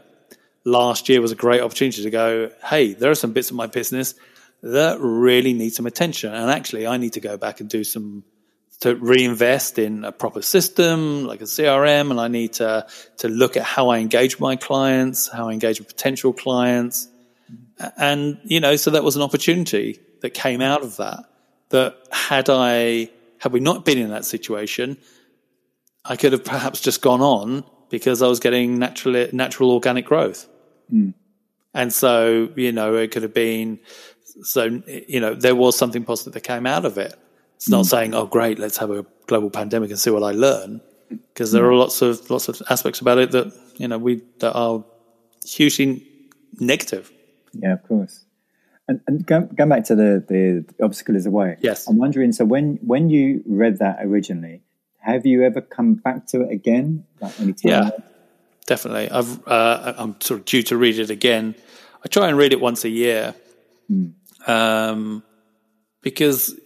[0.66, 3.68] last year was a great opportunity to go, hey, there are some bits of my
[3.68, 4.16] business
[4.62, 6.34] that really need some attention.
[6.34, 8.24] And actually, I need to go back and do some
[8.84, 12.86] to reinvest in a proper system like a CRM, and I need to
[13.18, 17.08] to look at how I engage my clients, how I engage with potential clients,
[17.98, 21.24] and you know, so that was an opportunity that came out of that.
[21.70, 23.10] That had I
[23.40, 24.98] had we not been in that situation,
[26.06, 30.48] I could have perhaps just gone on because I was getting natural natural organic growth.
[30.92, 31.14] Mm.
[31.74, 33.80] And so, you know, it could have been,
[34.44, 37.16] so, you know, there was something positive that came out of it.
[37.64, 37.90] It's not mm.
[37.90, 40.82] saying, oh, great, let's have a global pandemic and see what I learn.
[41.10, 44.52] Because there are lots of, lots of aspects about it that, you know, we, that
[44.54, 44.84] are
[45.46, 46.06] hugely
[46.60, 47.10] negative.
[47.54, 48.26] Yeah, of course.
[48.90, 51.56] And, and going, going back to the, the obstacle is a way.
[51.62, 51.88] Yes.
[51.88, 54.62] I'm wondering, so when, when you read that originally,
[55.00, 57.06] have you ever come back to it again?
[57.22, 57.90] Like any time yeah
[58.66, 59.10] definitely.
[59.10, 61.56] I've uh, I'm sort of due to read it again.
[62.04, 63.34] I try and read it once a year,
[63.90, 64.14] mm.
[64.48, 65.24] um,
[66.02, 66.60] because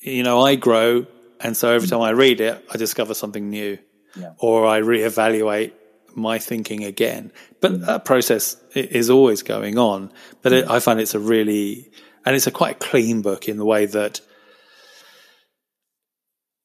[0.00, 1.06] you know I grow,
[1.40, 3.78] and so every time I read it, I discover something new,
[4.16, 4.32] yeah.
[4.38, 5.72] or I reevaluate
[6.14, 7.32] my thinking again.
[7.60, 7.86] But mm.
[7.86, 10.12] that process is always going on.
[10.42, 11.90] But it, I find it's a really
[12.24, 14.20] and it's a quite clean book in the way that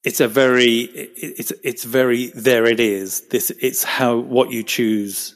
[0.04, 5.36] it's a very it's it's very there it is this it's how what you choose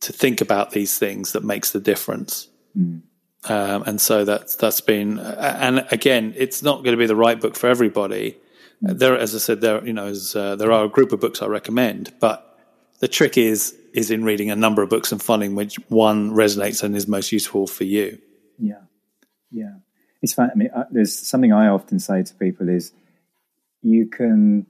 [0.00, 3.02] to think about these things that makes the difference mm.
[3.44, 7.40] Um, and so that's that's been and again it's not going to be the right
[7.40, 8.36] book for everybody.
[8.80, 11.42] There as i said there you know is, uh, there are a group of books
[11.42, 12.48] i recommend but
[13.00, 16.82] the trick is is in reading a number of books and finding which one resonates
[16.82, 18.18] and is most useful for you.
[18.58, 18.82] Yeah.
[19.50, 19.74] Yeah.
[20.22, 22.92] It's fun i mean uh, there's something i often say to people is
[23.82, 24.66] you can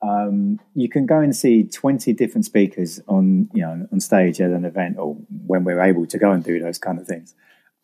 [0.00, 4.50] um, you can go and see 20 different speakers on you know on stage at
[4.50, 5.14] an event or
[5.46, 7.34] when we're able to go and do those kind of things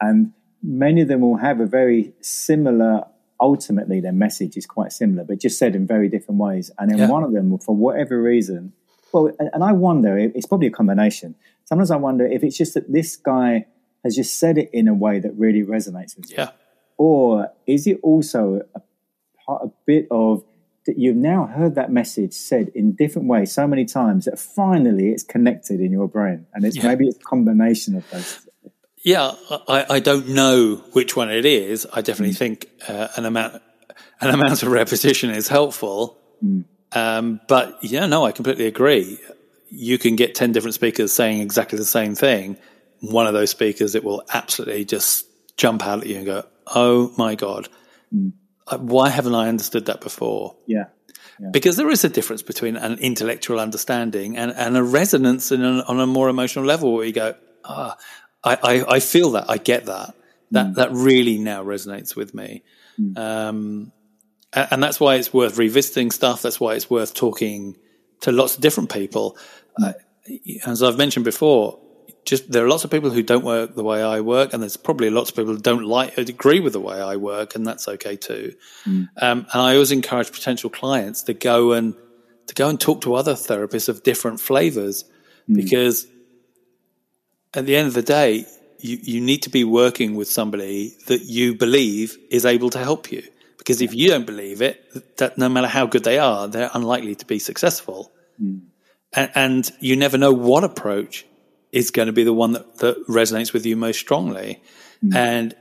[0.01, 0.33] and
[0.63, 3.05] many of them will have a very similar
[3.41, 6.99] ultimately their message is quite similar but just said in very different ways and then
[6.99, 7.09] yeah.
[7.09, 8.73] one of them for whatever reason
[9.13, 11.35] well and i wonder it's probably a combination
[11.65, 13.67] sometimes i wonder if it's just that this guy
[14.05, 16.51] has just said it in a way that really resonates with you yeah
[16.97, 20.45] or is it also a, a bit of
[20.87, 25.09] that you've now heard that message said in different ways so many times that finally
[25.09, 26.87] it's connected in your brain and it's yeah.
[26.87, 28.47] maybe it's a combination of those
[29.05, 29.33] yeah
[29.69, 32.39] I, I don't know which one it is i definitely mm.
[32.39, 33.63] think uh, an amount
[34.21, 36.65] an amount of repetition is helpful mm.
[36.93, 39.19] um, but yeah no i completely agree
[39.71, 42.57] you can get 10 different speakers saying exactly the same thing
[43.01, 45.27] one of those speakers it will absolutely just
[45.57, 46.45] jump out at you and go
[46.75, 47.69] oh my god
[48.13, 48.33] mm
[48.67, 50.57] uh, why haven't I understood that before?
[50.67, 50.85] Yeah.
[51.39, 51.49] yeah.
[51.51, 55.83] Because there is a difference between an intellectual understanding and, and a resonance in an,
[55.83, 57.35] on a more emotional level where you go,
[57.65, 57.97] ah,
[58.45, 60.15] I, I, I feel that, I get that.
[60.51, 60.75] That, mm.
[60.75, 62.63] that really now resonates with me.
[63.01, 63.19] Mm.
[63.19, 63.93] Um,
[64.53, 66.43] and, that's why it's worth revisiting stuff.
[66.43, 67.77] That's why it's worth talking
[68.21, 69.37] to lots of different people.
[69.81, 69.89] Mm.
[69.89, 71.81] Uh, as I've mentioned before,
[72.25, 74.77] just there are lots of people who don't work the way I work, and there's
[74.77, 77.67] probably lots of people who don't like or agree with the way I work, and
[77.67, 78.55] that's okay too.
[78.87, 79.09] Mm.
[79.21, 81.95] Um, and I always encourage potential clients to go and
[82.47, 85.05] to go and talk to other therapists of different flavors,
[85.49, 85.57] mm.
[85.57, 86.07] because
[87.55, 88.47] at the end of the day,
[88.79, 93.11] you, you need to be working with somebody that you believe is able to help
[93.11, 93.23] you.
[93.59, 97.15] Because if you don't believe it, that no matter how good they are, they're unlikely
[97.15, 98.13] to be successful.
[98.43, 98.63] Mm.
[99.15, 101.25] And, and you never know what approach
[101.73, 104.63] is going to be the one that, that resonates with you most strongly.
[105.03, 105.15] Mm.
[105.15, 105.55] And,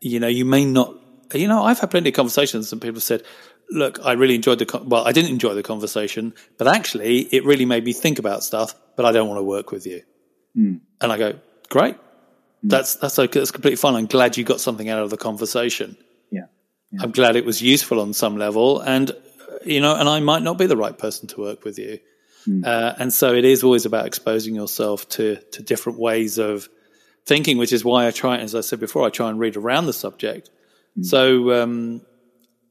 [0.00, 0.94] you know, you may not,
[1.32, 3.22] you know, I've had plenty of conversations and people said,
[3.70, 7.44] look, I really enjoyed the, con- well, I didn't enjoy the conversation, but actually it
[7.44, 10.02] really made me think about stuff, but I don't want to work with you.
[10.58, 10.80] Mm.
[11.00, 11.38] And I go,
[11.68, 11.94] great.
[11.94, 12.00] Mm.
[12.64, 13.38] That's, that's okay.
[13.38, 13.94] That's completely fine.
[13.94, 15.96] I'm glad you got something out of the conversation.
[16.30, 16.46] Yeah.
[16.90, 17.02] yeah.
[17.02, 18.80] I'm glad it was useful on some level.
[18.80, 19.12] And,
[19.64, 22.00] you know, and I might not be the right person to work with you.
[22.46, 22.66] Mm.
[22.66, 26.68] Uh, and so it is always about exposing yourself to, to different ways of
[27.26, 29.86] thinking, which is why I try, as I said before, I try and read around
[29.86, 30.50] the subject.
[30.98, 31.04] Mm.
[31.04, 32.02] So, um,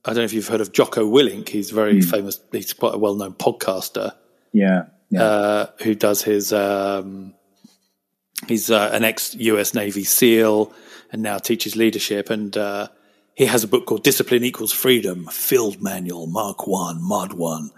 [0.04, 1.50] I don't know if you've heard of Jocko Willink.
[1.50, 2.10] He's very mm.
[2.10, 2.40] famous.
[2.52, 4.14] He's quite a well-known podcaster.
[4.54, 4.86] Yeah.
[5.10, 5.24] yeah.
[5.24, 7.34] Uh, who does his, um,
[8.48, 10.72] he's uh, an ex-US Navy SEAL
[11.12, 12.30] and now teaches leadership.
[12.30, 12.90] And, uh,
[13.38, 17.70] he has a book called Discipline Equals Freedom, Field Manual, Mark One, Mod One.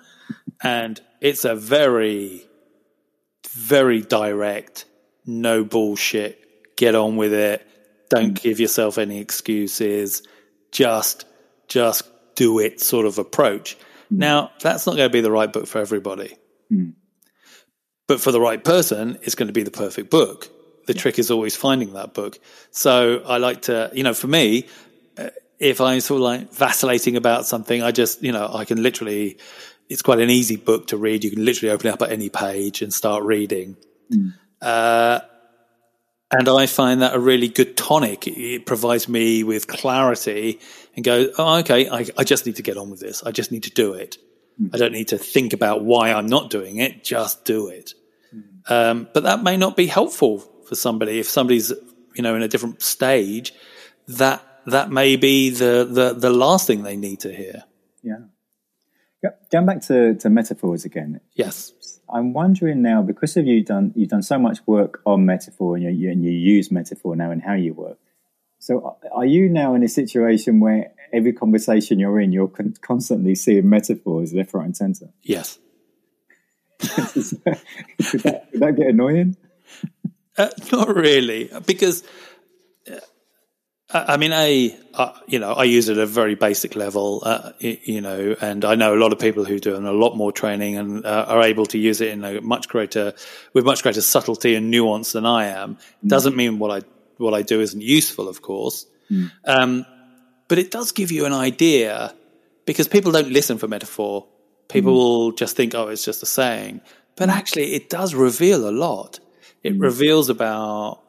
[0.63, 2.47] And it's a very,
[3.49, 4.85] very direct,
[5.25, 7.67] no bullshit, get on with it.
[8.09, 8.41] Don't mm.
[8.41, 10.23] give yourself any excuses.
[10.71, 11.25] Just,
[11.67, 13.77] just do it sort of approach.
[14.11, 14.17] Mm.
[14.17, 16.37] Now, that's not going to be the right book for everybody.
[16.71, 16.93] Mm.
[18.09, 20.49] But for the right person, it's going to be the perfect book
[20.87, 22.39] The trick is always finding that book.
[22.71, 24.65] So I like to, you know, for me,
[25.19, 25.29] uh,
[25.59, 29.37] if I'm sort of like vacillating about something, I just, you know, I can literally,
[29.87, 31.23] it's quite an easy book to read.
[31.23, 33.77] You can literally open it up at any page and start reading.
[34.11, 34.33] Mm.
[34.59, 35.19] Uh,
[36.31, 38.25] and I find that a really good tonic.
[38.25, 40.59] It provides me with clarity
[40.95, 43.21] and go, oh, okay, I, I just need to get on with this.
[43.21, 44.17] I just need to do it.
[44.61, 44.73] Mm.
[44.73, 47.03] I don't need to think about why I'm not doing it.
[47.03, 47.93] Just do it.
[48.33, 48.71] Mm.
[48.71, 51.19] Um, but that may not be helpful for somebody.
[51.19, 51.71] If somebody's,
[52.15, 53.53] you know, in a different stage,
[54.07, 57.63] that, that may be the, the, the last thing they need to hear.
[58.03, 58.19] Yeah.
[59.51, 61.19] Going back to, to metaphors again.
[61.33, 61.73] Yes.
[62.11, 65.83] I'm wondering now because of you done you've done so much work on metaphor and
[65.83, 67.97] you, and you use metaphor now in how you work.
[68.59, 73.35] So are you now in a situation where every conversation you're in, you're con- constantly
[73.35, 75.09] seeing metaphors left, right, and centre?
[75.23, 75.59] Yes.
[76.79, 76.89] could,
[78.23, 79.35] that, that get annoying?
[80.37, 82.03] Uh, not really, because
[83.91, 84.77] I mean, a
[85.25, 88.75] you know, I use it at a very basic level, uh, you know, and I
[88.75, 91.65] know a lot of people who do a lot more training and uh, are able
[91.67, 93.13] to use it in a much greater,
[93.53, 95.75] with much greater subtlety and nuance than I am.
[95.75, 96.09] Mm.
[96.09, 96.87] Doesn't mean what I
[97.17, 99.31] what I do isn't useful, of course, mm.
[99.45, 99.87] um,
[100.49, 102.13] but it does give you an idea
[102.65, 104.27] because people don't listen for metaphor.
[104.67, 104.97] People mm.
[104.97, 106.81] will just think, oh, it's just a saying,
[107.15, 109.19] but actually, it does reveal a lot.
[109.63, 109.81] It mm.
[109.81, 111.01] reveals about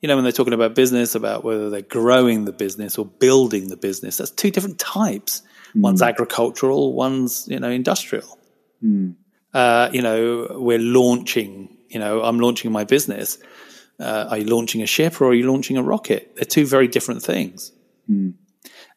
[0.00, 3.68] you know, when they're talking about business, about whether they're growing the business or building
[3.68, 5.42] the business, that's two different types.
[5.74, 5.82] Mm.
[5.82, 8.38] One's agricultural, one's, you know, industrial.
[8.84, 9.16] Mm.
[9.52, 13.38] Uh, you know, we're launching, you know, I'm launching my business.
[13.98, 16.36] Uh, are you launching a ship or are you launching a rocket?
[16.36, 17.72] They're two very different things.
[18.08, 18.34] Mm.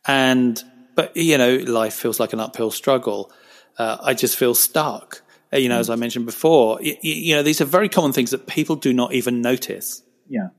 [0.08, 0.62] And,
[0.96, 3.32] but, you know, life feels like an uphill struggle.
[3.78, 5.22] Uh, I just feel stuck.
[5.54, 8.32] Uh, you know, as I mentioned before, you, you know, these are very common things
[8.32, 10.02] that people do not even notice.
[10.28, 10.50] Yeah.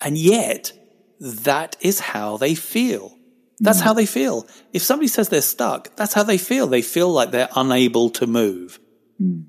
[0.00, 0.72] And yet,
[1.20, 3.16] that is how they feel.
[3.58, 3.84] That's mm.
[3.84, 4.46] how they feel.
[4.72, 6.66] If somebody says they're stuck, that's how they feel.
[6.66, 8.78] They feel like they're unable to move.
[9.20, 9.46] Mm.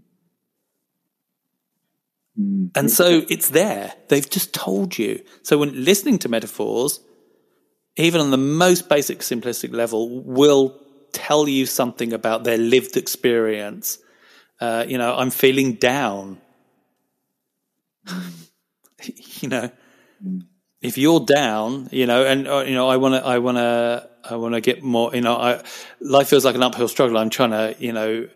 [2.40, 2.72] Mm.
[2.76, 3.94] And so it's there.
[4.08, 5.24] They've just told you.
[5.44, 7.02] So when listening to metaphors,
[7.98, 10.80] even on the most basic simplistic level, will
[11.14, 14.00] tell you something about their lived experience.
[14.60, 16.40] Uh, you know, I'm feeling down.
[19.42, 19.72] you know,
[20.82, 24.10] if you're down, you know, and uh, you know, I want to, I want to,
[24.24, 25.14] I want to get more.
[25.16, 25.64] You know, I,
[26.00, 27.18] life feels like an uphill struggle.
[27.18, 28.28] I'm trying to, you know,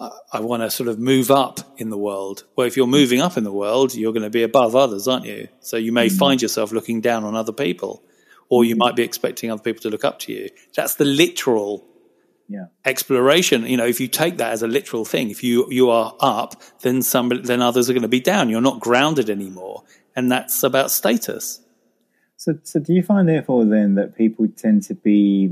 [0.00, 2.44] I, I want to sort of move up in the world.
[2.56, 5.26] Well, if you're moving up in the world, you're going to be above others, aren't
[5.26, 5.48] you?
[5.60, 6.16] So you may mm-hmm.
[6.16, 8.02] find yourself looking down on other people,
[8.48, 10.50] or you might be expecting other people to look up to you.
[10.74, 11.84] That's the literal
[12.48, 12.66] yeah.
[12.84, 13.66] exploration.
[13.66, 16.62] You know, if you take that as a literal thing, if you you are up,
[16.82, 18.50] then somebody, then others are going to be down.
[18.50, 19.84] You're not grounded anymore
[20.16, 21.60] and that's about status.
[22.36, 25.48] So, so do you find, therefore, then that people tend to be,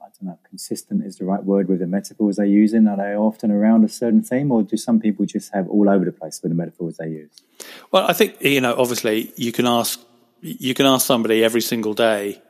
[0.00, 2.72] I don't know, consistent is the right word with the metaphors they use?
[2.72, 5.88] In are they often around a certain theme, or do some people just have all
[5.88, 7.42] over the place with the metaphors they use?
[7.90, 10.00] Well, I think you know, obviously, you can ask
[10.42, 12.42] you can ask somebody every single day.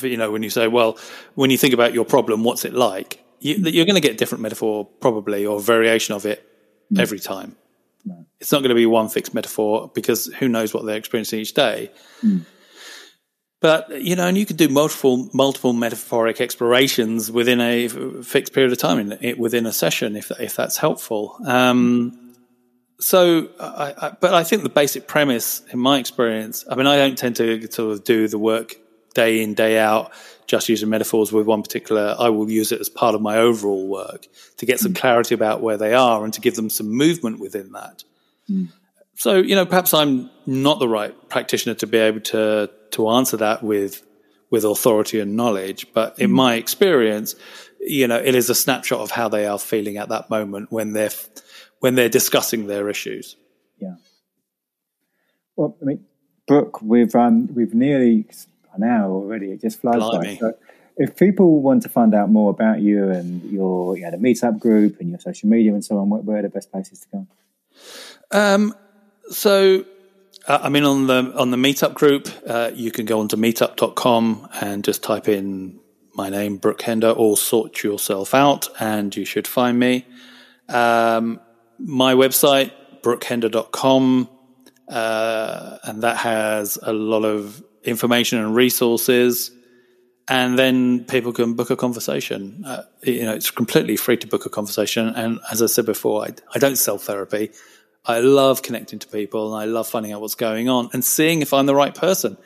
[0.00, 0.96] You know, when you say, "Well,
[1.34, 4.42] when you think about your problem, what's it like?" You, are going to get different
[4.42, 6.48] metaphor, probably, or variation of it
[6.92, 7.00] mm.
[7.00, 7.56] every time.
[8.04, 8.24] No.
[8.40, 11.54] It's not going to be one fixed metaphor because who knows what they're experiencing each
[11.54, 11.90] day.
[12.22, 12.44] Mm.
[13.60, 17.88] But you know, and you can do multiple multiple metaphoric explorations within a
[18.22, 21.36] fixed period of time, in, within a session, if if that's helpful.
[21.44, 22.21] Um,
[23.02, 26.96] so, I, I, but I think the basic premise, in my experience, I mean, I
[26.96, 28.76] don't tend to sort of do the work
[29.14, 30.12] day in day out
[30.46, 33.88] just using metaphors with one particular, I will use it as part of my overall
[33.88, 34.26] work
[34.58, 34.96] to get some mm.
[34.96, 38.04] clarity about where they are and to give them some movement within that.
[38.50, 38.68] Mm.
[39.14, 43.38] So, you know, perhaps I'm not the right practitioner to be able to to answer
[43.38, 44.02] that with
[44.50, 46.34] with authority and knowledge, but in mm.
[46.34, 47.34] my experience,
[47.80, 50.92] you know, it is a snapshot of how they are feeling at that moment when
[50.92, 51.12] they're
[51.82, 53.34] when they're discussing their issues.
[53.80, 53.96] Yeah.
[55.56, 56.04] Well, I mean,
[56.46, 58.24] Brooke, we've um, we've nearly
[58.72, 59.50] an hour already.
[59.50, 60.34] It just flies Blimey.
[60.34, 60.38] by.
[60.38, 60.54] So
[60.96, 64.60] if people want to find out more about you and your you know, the meetup
[64.60, 67.26] group and your social media and so on, where, are the best places to go?
[68.30, 68.76] Um,
[69.30, 69.84] so,
[70.46, 74.48] uh, I mean, on the on the meetup group, uh, you can go onto meetup.com
[74.60, 75.80] and just type in
[76.14, 80.06] my name, Brooke Hender, or sort yourself out, and you should find me.
[80.68, 81.40] Um,
[81.84, 82.72] my website,
[83.02, 84.28] brookehender.com,
[84.88, 89.50] uh, and that has a lot of information and resources,
[90.28, 92.62] and then people can book a conversation.
[92.64, 95.08] Uh, you know, it's completely free to book a conversation.
[95.08, 97.50] And as I said before, I, I don't sell therapy.
[98.04, 101.42] I love connecting to people and I love finding out what's going on and seeing
[101.42, 102.36] if I'm the right person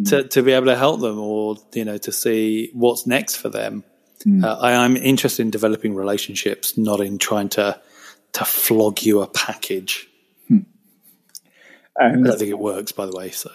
[0.00, 0.08] mm.
[0.10, 3.48] to, to be able to help them or, you know, to see what's next for
[3.48, 3.84] them.
[4.26, 4.44] Mm.
[4.44, 7.80] Uh, I, am interested in developing relationships, not in trying to,
[8.32, 10.08] to flog you a package.
[10.48, 10.58] Hmm.
[11.98, 13.30] I don't think it works, by the way.
[13.30, 13.50] So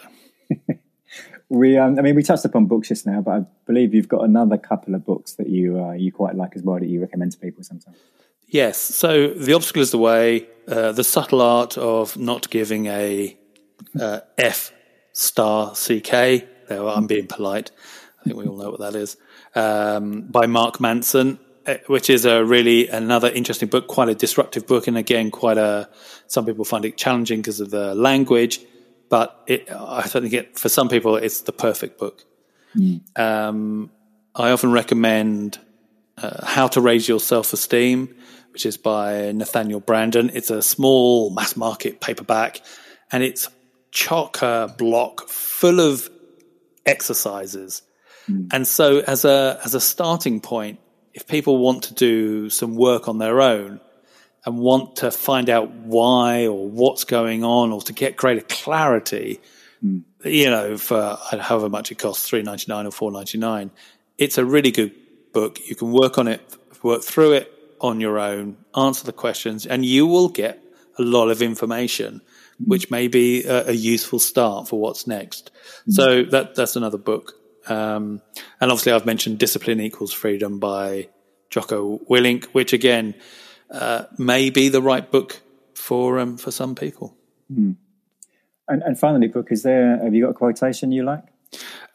[1.48, 4.24] we, um, I mean, we touched upon books just now, but I believe you've got
[4.24, 7.32] another couple of books that you uh, you quite like as well that you recommend
[7.32, 7.96] to people sometimes.
[8.46, 8.78] Yes.
[8.78, 10.46] So the obstacle is the way.
[10.66, 13.36] Uh, the subtle art of not giving a
[14.00, 14.72] uh, F
[15.12, 16.10] star CK.
[16.68, 17.70] There, I'm being polite.
[18.20, 19.16] I think we all know what that is.
[19.54, 21.38] Um, by Mark Manson,
[21.86, 25.88] which is a really another interesting book, quite a disruptive book, and again, quite a.
[26.26, 28.60] Some people find it challenging because of the language,
[29.08, 32.24] but it, I think it, for some people, it's the perfect book.
[32.76, 33.00] Mm.
[33.18, 33.90] Um,
[34.34, 35.58] I often recommend
[36.16, 38.14] uh, How to Raise Your Self Esteem
[38.58, 40.32] which is by Nathaniel Branden.
[40.34, 42.60] It's a small mass market paperback
[43.12, 43.48] and it's
[43.92, 46.10] chock a block full of
[46.84, 47.82] exercises.
[48.28, 48.48] Mm.
[48.52, 50.80] And so as a, as a starting point,
[51.14, 53.80] if people want to do some work on their own
[54.44, 59.40] and want to find out why or what's going on or to get greater clarity,
[59.84, 60.02] mm.
[60.24, 63.70] you know, for however much it costs, three ninety nine or four ninety nine,
[64.16, 64.94] it's a really good
[65.32, 65.58] book.
[65.66, 66.40] You can work on it,
[66.82, 70.62] work through it, on your own, answer the questions, and you will get
[70.98, 72.20] a lot of information,
[72.64, 75.50] which may be a, a useful start for what's next.
[75.52, 75.92] Mm-hmm.
[75.92, 77.37] So that that's another book.
[77.68, 78.22] Um,
[78.60, 81.08] and obviously, I've mentioned "Discipline Equals Freedom" by
[81.50, 83.14] Jocko Willink, which again
[83.70, 85.40] uh, may be the right book
[85.74, 87.16] for um, for some people.
[87.52, 87.76] Mm.
[88.68, 90.02] And, and finally, book is there?
[90.02, 91.24] Have you got a quotation you like?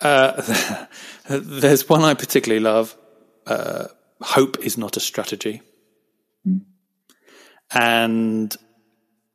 [0.02, 0.86] Uh,
[1.30, 2.98] there's one I particularly love.
[3.46, 3.86] Uh,
[4.24, 5.62] Hope is not a strategy.
[7.74, 8.56] And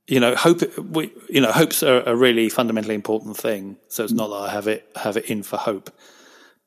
[0.07, 3.77] you know, hope we, you know, hopes are a really fundamentally important thing.
[3.89, 5.91] So it's not that I have it have it in for hope,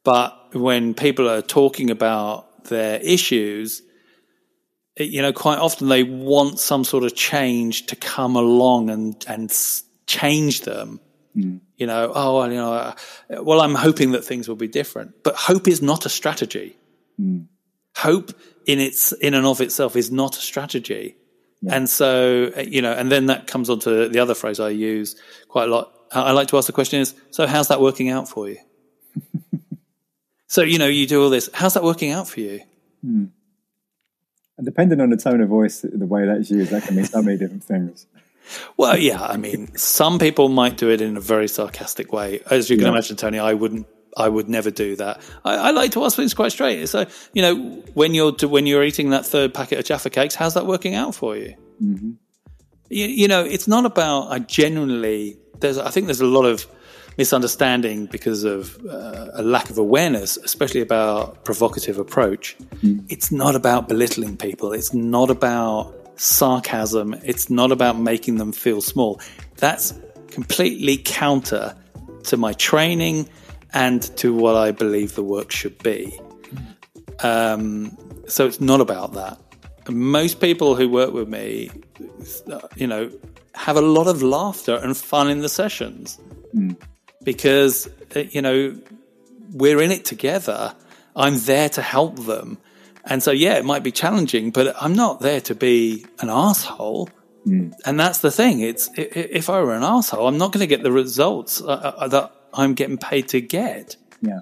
[0.03, 3.81] but when people are talking about their issues,
[4.95, 9.23] it, you know, quite often they want some sort of change to come along and
[9.27, 9.51] and
[10.07, 10.99] change them.
[11.35, 11.61] Mm.
[11.77, 12.95] You know, oh, well, you know, uh,
[13.41, 16.75] well, I'm hoping that things will be different, but hope is not a strategy.
[17.19, 17.47] Mm.
[17.95, 18.33] Hope
[18.65, 21.15] in its in and of itself is not a strategy.
[21.61, 21.75] Yeah.
[21.75, 24.69] And so, uh, you know, and then that comes on to the other phrase I
[24.69, 25.15] use
[25.47, 25.93] quite a lot.
[26.11, 28.57] I like to ask the question is, so how's that working out for you?
[30.51, 31.49] So, you know, you do all this.
[31.53, 32.59] How's that working out for you?
[33.01, 33.27] Hmm.
[34.57, 37.21] And depending on the tone of voice, the way that's used, that can mean so
[37.21, 38.05] many different things.
[38.75, 42.41] Well, yeah, I mean, some people might do it in a very sarcastic way.
[42.51, 42.91] As you can yeah.
[42.91, 43.87] imagine, Tony, I wouldn't
[44.17, 45.21] I would never do that.
[45.45, 46.85] I, I, like to ask things quite straight.
[46.87, 47.55] So, you know,
[47.93, 51.15] when you're when you're eating that third packet of Jaffa cakes, how's that working out
[51.15, 51.55] for you?
[51.81, 52.11] Mm-hmm.
[52.89, 54.23] You, you, know, it's not about.
[54.23, 55.77] I genuinely there's.
[55.77, 56.67] I think there's a lot of
[57.21, 62.57] misunderstanding because of uh, a lack of awareness, especially about provocative approach.
[62.81, 63.05] Mm.
[63.09, 64.73] It's not about belittling people.
[64.73, 67.13] It's not about sarcasm.
[67.23, 69.21] It's not about making them feel small.
[69.57, 69.93] That's
[70.37, 71.75] completely counter
[72.23, 73.29] to my training
[73.71, 76.19] and to what I believe the work should be.
[77.19, 77.95] Um,
[78.27, 79.37] so it's not about that.
[79.89, 81.69] Most people who work with me,
[82.75, 83.11] you know,
[83.53, 86.19] have a lot of laughter and fun in the sessions
[86.55, 86.75] mm.
[87.23, 88.75] Because, you know,
[89.51, 90.75] we're in it together.
[91.15, 92.57] I'm there to help them.
[93.03, 97.09] And so, yeah, it might be challenging, but I'm not there to be an asshole.
[97.45, 97.73] Mm.
[97.85, 98.59] And that's the thing.
[98.59, 102.07] It's if I were an asshole, I'm not going to get the results uh, uh,
[102.09, 103.95] that I'm getting paid to get.
[104.21, 104.41] Yeah.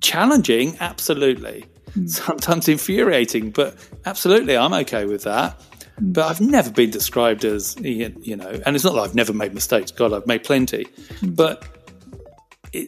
[0.00, 1.64] Challenging, absolutely.
[1.96, 2.08] Mm.
[2.08, 5.58] Sometimes infuriating, but absolutely, I'm okay with that.
[6.00, 6.12] Mm.
[6.12, 9.52] But I've never been described as, you know, and it's not that I've never made
[9.52, 9.90] mistakes.
[9.90, 10.84] God, I've made plenty.
[11.20, 11.34] Mm.
[11.34, 11.64] But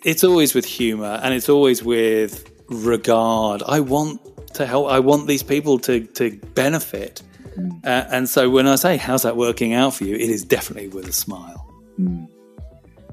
[0.04, 3.62] it's always with humor and it's always with regard.
[3.66, 4.20] I want
[4.54, 7.22] to help, I want these people to, to benefit.
[7.54, 7.70] Hmm.
[7.84, 10.14] Uh, and so when I say, how's that working out for you?
[10.14, 11.64] It is definitely with a smile.
[11.98, 12.28] Mm.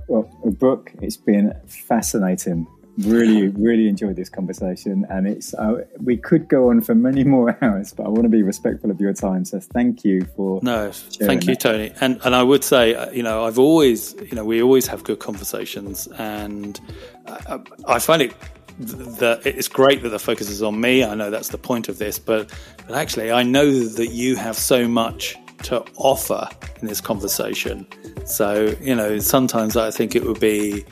[0.07, 2.67] Well, Brooke, it's been fascinating.
[2.97, 7.57] Really, really enjoyed this conversation, and it's uh, we could go on for many more
[7.61, 9.43] hours, but I want to be respectful of your time.
[9.43, 11.59] So, thank you for no, thank you, that.
[11.59, 11.91] Tony.
[11.99, 15.03] And and I would say, uh, you know, I've always, you know, we always have
[15.03, 16.79] good conversations, and
[17.27, 18.33] I, I find it
[18.79, 21.03] that it's great that the focus is on me.
[21.03, 22.49] I know that's the point of this, but
[22.87, 26.47] but actually, I know that you have so much to offer
[26.81, 27.87] in this conversation.
[28.25, 30.85] So, you know, sometimes I think it would be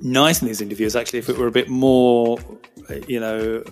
[0.00, 2.38] nice in these interviews actually if it were a bit more,
[3.06, 3.62] you know,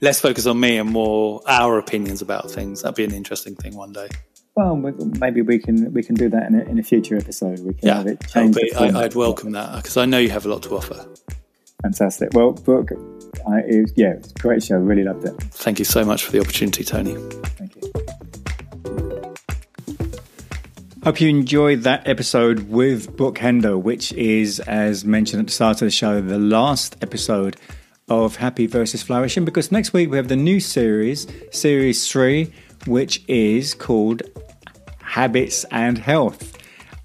[0.00, 2.82] less focus on me and more our opinions about things.
[2.82, 4.08] That'd be an interesting thing one day.
[4.56, 7.58] Well, maybe we can we can do that in a, in a future episode.
[7.60, 8.54] We can yeah, have it change.
[8.54, 11.08] Be, I, would welcome that because I know you have a lot to offer.
[11.82, 12.30] Fantastic.
[12.34, 12.92] Well, Brooke,
[13.48, 14.76] I, it was, yeah, it's a great show.
[14.76, 15.34] Really loved it.
[15.50, 17.16] Thank you so much for the opportunity, Tony.
[17.58, 17.93] Thank you.
[21.04, 25.82] Hope you enjoyed that episode with Brooke Hendo, which is, as mentioned at the start
[25.82, 27.58] of the show, the last episode
[28.08, 29.44] of Happy versus Flourishing.
[29.44, 32.50] Because next week we have the new series, Series 3,
[32.86, 34.22] which is called
[35.02, 36.56] Habits and Health.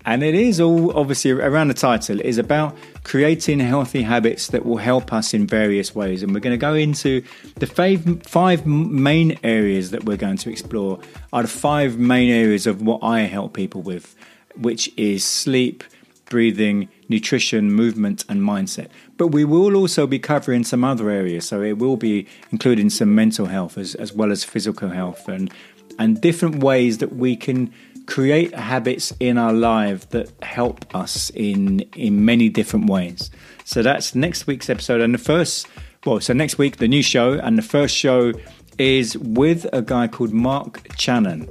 [0.06, 4.66] And it is all obviously around the title, it is about creating healthy habits that
[4.66, 6.24] will help us in various ways.
[6.24, 7.24] And we're going to go into
[7.56, 11.00] the five, five main areas that we're going to explore
[11.34, 14.16] are the five main areas of what I help people with,
[14.56, 15.84] which is sleep,
[16.30, 18.88] breathing, nutrition, movement, and mindset.
[19.18, 21.48] But we will also be covering some other areas.
[21.48, 25.52] So it will be including some mental health as, as well as physical health and,
[25.98, 27.74] and different ways that we can
[28.10, 33.30] create habits in our life that help us in in many different ways.
[33.66, 35.68] So that's next week's episode and the first
[36.06, 38.34] well, so next week the new show and the first show
[38.78, 41.48] is with a guy called Mark Channon.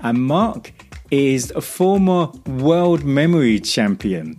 [0.00, 0.72] And Mark
[1.10, 4.36] is a former world memory champion.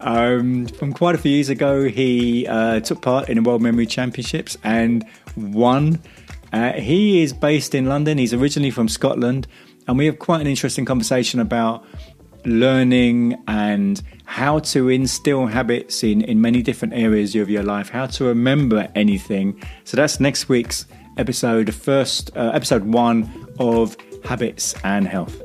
[0.00, 3.86] Um, from quite a few years ago, he uh, took part in the World Memory
[3.86, 5.04] Championships and
[5.36, 6.00] won.
[6.52, 8.18] Uh, he is based in London.
[8.18, 9.48] He's originally from Scotland,
[9.88, 11.84] and we have quite an interesting conversation about
[12.44, 18.06] learning and how to instill habits in, in many different areas of your life, how
[18.06, 19.60] to remember anything.
[19.84, 20.86] So that's next week's
[21.16, 25.42] episode, first uh, episode one of Habits and Health.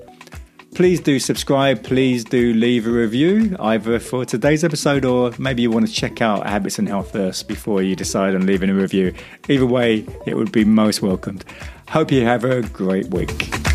[0.76, 1.84] Please do subscribe.
[1.84, 6.22] Please do leave a review either for today's episode or maybe you want to check
[6.22, 9.14] out Habits and Health first before you decide on leaving a review.
[9.48, 11.46] Either way, it would be most welcomed.
[11.90, 13.73] Hope you have a great week.